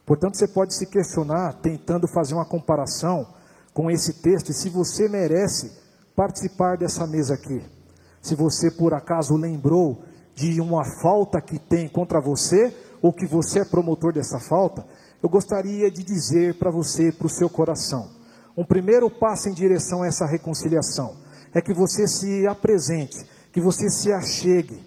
Portanto, 0.05 0.37
você 0.37 0.47
pode 0.47 0.73
se 0.73 0.85
questionar 0.85 1.59
tentando 1.61 2.07
fazer 2.07 2.35
uma 2.35 2.45
comparação 2.45 3.27
com 3.73 3.91
esse 3.91 4.21
texto 4.21 4.49
e 4.49 4.53
se 4.53 4.69
você 4.69 5.09
merece 5.09 5.77
participar 6.15 6.77
dessa 6.77 7.05
mesa 7.05 7.33
aqui. 7.33 7.61
Se 8.21 8.33
você 8.33 8.71
por 8.71 8.93
acaso 8.93 9.35
lembrou 9.35 10.03
de 10.33 10.61
uma 10.61 10.85
falta 11.01 11.41
que 11.41 11.59
tem 11.59 11.89
contra 11.89 12.21
você, 12.21 12.73
ou 13.05 13.13
que 13.13 13.27
você 13.27 13.59
é 13.59 13.63
promotor 13.63 14.11
dessa 14.11 14.39
falta, 14.39 14.83
eu 15.21 15.29
gostaria 15.29 15.91
de 15.91 16.03
dizer 16.03 16.57
para 16.57 16.71
você, 16.71 17.11
para 17.11 17.27
o 17.27 17.29
seu 17.29 17.47
coração, 17.47 18.09
um 18.57 18.65
primeiro 18.65 19.11
passo 19.11 19.47
em 19.47 19.53
direção 19.53 20.01
a 20.01 20.07
essa 20.07 20.25
reconciliação 20.25 21.15
é 21.53 21.61
que 21.61 21.71
você 21.71 22.07
se 22.07 22.47
apresente, 22.47 23.23
que 23.53 23.61
você 23.61 23.91
se 23.91 24.11
achegue, 24.11 24.83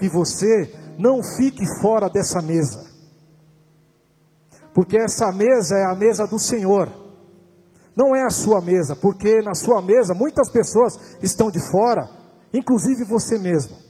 que 0.00 0.08
você 0.08 0.74
não 0.98 1.22
fique 1.22 1.64
fora 1.80 2.10
dessa 2.10 2.42
mesa, 2.42 2.90
porque 4.74 4.98
essa 4.98 5.30
mesa 5.30 5.76
é 5.76 5.84
a 5.84 5.94
mesa 5.94 6.26
do 6.26 6.40
Senhor, 6.40 6.88
não 7.94 8.16
é 8.16 8.24
a 8.24 8.30
sua 8.30 8.60
mesa, 8.60 8.96
porque 8.96 9.42
na 9.42 9.54
sua 9.54 9.80
mesa 9.80 10.12
muitas 10.12 10.50
pessoas 10.50 11.16
estão 11.22 11.52
de 11.52 11.60
fora, 11.70 12.10
inclusive 12.52 13.04
você 13.04 13.38
mesmo. 13.38 13.89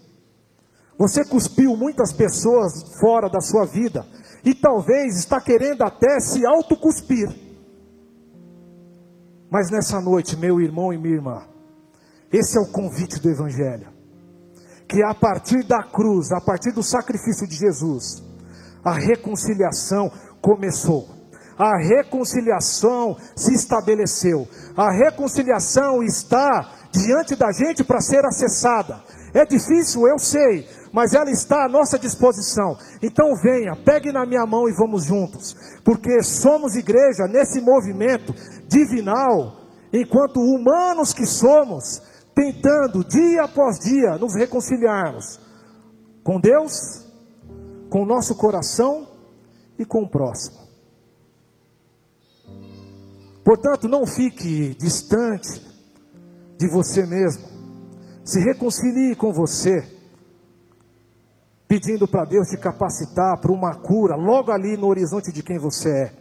Você 1.01 1.25
cuspiu 1.25 1.75
muitas 1.79 2.13
pessoas 2.13 2.99
fora 3.01 3.31
da 3.31 3.41
sua 3.41 3.65
vida 3.65 4.05
e 4.45 4.55
talvez 4.55 5.17
está 5.17 5.41
querendo 5.41 5.81
até 5.81 6.21
se 6.21 6.45
autocuspir. 6.45 7.27
Mas 9.51 9.71
nessa 9.71 9.99
noite, 9.99 10.37
meu 10.37 10.61
irmão 10.61 10.93
e 10.93 10.99
minha 10.99 11.15
irmã, 11.15 11.43
esse 12.31 12.59
é 12.59 12.61
o 12.61 12.71
convite 12.71 13.19
do 13.19 13.31
Evangelho. 13.31 13.89
Que 14.87 15.03
a 15.03 15.15
partir 15.15 15.67
da 15.67 15.83
cruz, 15.83 16.33
a 16.33 16.41
partir 16.43 16.71
do 16.71 16.83
sacrifício 16.83 17.49
de 17.49 17.57
Jesus, 17.57 18.23
a 18.85 18.93
reconciliação 18.93 20.13
começou. 20.43 21.09
A 21.57 21.79
reconciliação 21.79 23.17
se 23.35 23.55
estabeleceu. 23.55 24.47
A 24.77 24.91
reconciliação 24.91 26.03
está 26.03 26.73
diante 26.93 27.35
da 27.37 27.51
gente 27.53 27.83
para 27.83 28.03
ser 28.03 28.23
acessada. 28.27 29.03
É 29.33 29.45
difícil, 29.45 30.07
eu 30.09 30.19
sei, 30.19 30.67
mas 30.93 31.15
ela 31.15 31.31
está 31.31 31.65
à 31.65 31.69
nossa 31.69 31.99
disposição. 31.99 32.77
Então 33.03 33.35
venha, 33.43 33.77
pegue 33.85 34.13
na 34.13 34.27
minha 34.27 34.45
mão 34.47 34.69
e 34.69 34.73
vamos 34.73 35.05
juntos, 35.05 35.55
porque 35.85 36.23
somos 36.23 36.75
igreja 36.75 37.27
nesse 37.29 37.61
movimento 37.61 38.35
divinal, 38.69 39.61
enquanto 39.93 40.41
humanos 40.41 41.13
que 41.13 41.27
somos, 41.27 42.03
tentando 42.35 43.05
dia 43.05 43.45
após 43.45 43.79
dia 43.79 44.17
nos 44.19 44.35
reconciliarmos 44.35 45.41
com 46.23 46.41
Deus, 46.41 47.07
com 47.89 48.03
o 48.03 48.07
nosso 48.07 48.35
coração 48.37 49.09
e 49.79 49.85
com 49.85 50.03
o 50.03 50.09
próximo. 50.09 50.61
Portanto, 53.45 53.89
não 53.89 54.07
fique 54.07 54.77
distante 54.77 55.61
de 56.59 56.71
você 56.71 57.07
mesmo. 57.07 57.43
Se 58.23 58.39
reconcilie 58.39 59.17
com 59.17 59.33
você 59.33 60.00
pedindo 61.71 62.09
para 62.09 62.25
Deus 62.25 62.49
te 62.49 62.57
capacitar 62.57 63.39
para 63.41 63.53
uma 63.53 63.73
cura 63.77 64.17
logo 64.17 64.51
ali 64.51 64.77
no 64.77 64.89
horizonte 64.89 65.31
de 65.31 65.41
quem 65.41 65.57
você 65.57 65.89
é, 65.89 66.13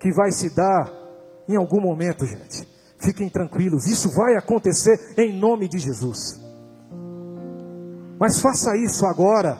que 0.00 0.10
vai 0.10 0.32
se 0.32 0.48
dar 0.48 0.90
em 1.46 1.56
algum 1.56 1.78
momento, 1.78 2.24
gente. 2.24 2.66
Fiquem 2.98 3.28
tranquilos, 3.28 3.86
isso 3.86 4.08
vai 4.16 4.34
acontecer 4.34 5.12
em 5.18 5.38
nome 5.38 5.68
de 5.68 5.78
Jesus. 5.78 6.40
Mas 8.18 8.40
faça 8.40 8.74
isso 8.78 9.04
agora 9.04 9.58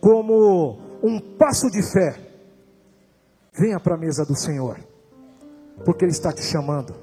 como 0.00 0.78
um 1.02 1.18
passo 1.36 1.68
de 1.68 1.82
fé. 1.82 2.16
Venha 3.52 3.80
para 3.80 3.96
a 3.96 3.98
mesa 3.98 4.24
do 4.24 4.36
Senhor, 4.36 4.78
porque 5.84 6.04
Ele 6.04 6.12
está 6.12 6.32
te 6.32 6.42
chamando, 6.42 6.94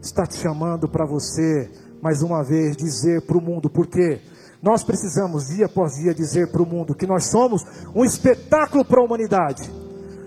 está 0.00 0.24
te 0.24 0.36
chamando 0.36 0.88
para 0.88 1.04
você, 1.04 1.68
mais 2.00 2.22
uma 2.22 2.44
vez, 2.44 2.76
dizer 2.76 3.26
para 3.26 3.36
o 3.38 3.42
mundo, 3.42 3.68
porque 3.68 4.20
Nós 4.64 4.82
precisamos, 4.82 5.48
dia 5.48 5.66
após 5.66 5.96
dia, 5.96 6.14
dizer 6.14 6.50
para 6.50 6.62
o 6.62 6.66
mundo 6.66 6.94
que 6.94 7.06
nós 7.06 7.26
somos 7.26 7.62
um 7.94 8.02
espetáculo 8.02 8.82
para 8.82 8.98
a 8.98 9.04
humanidade. 9.04 9.70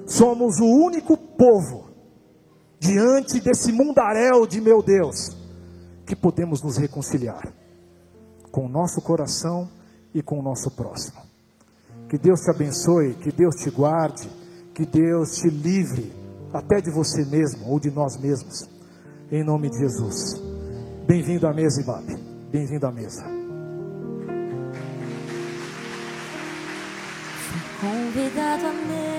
Somos 0.06 0.60
o 0.60 0.66
único 0.66 1.18
povo, 1.18 1.90
diante 2.80 3.42
desse 3.42 3.72
mundaréu 3.72 4.46
de 4.46 4.62
meu 4.62 4.84
Deus, 4.84 5.36
que 6.06 6.16
podemos 6.16 6.62
nos 6.62 6.78
reconciliar 6.78 7.52
com 8.52 8.68
o 8.68 8.70
nosso 8.70 9.02
coração 9.02 9.68
e 10.14 10.22
com 10.22 10.38
o 10.40 10.44
nosso 10.44 10.70
próximo. 10.70 11.20
Que 12.08 12.20
Deus 12.20 12.42
te 12.42 12.52
abençoe, 12.52 13.16
que 13.16 13.32
Deus 13.32 13.56
te 13.56 13.72
guarde, 13.72 14.30
que 14.76 14.86
Deus 14.86 15.38
te 15.38 15.50
livre 15.50 16.14
até 16.54 16.80
de 16.80 16.92
você 16.92 17.26
mesmo 17.26 17.72
ou 17.72 17.80
de 17.80 17.90
nós 17.90 18.16
mesmos. 18.22 18.70
Em 19.32 19.44
nome 19.44 19.72
de 19.72 19.80
Jesus. 19.80 20.40
Bem-vindo 21.08 21.48
à 21.48 21.54
mesa, 21.54 21.82
Ibabe. 21.82 22.16
Bem-vindo 22.52 22.86
à 22.86 22.92
mesa. 22.92 23.37
Convidado 28.18 28.66
à 28.66 28.74
mesa. 28.74 29.17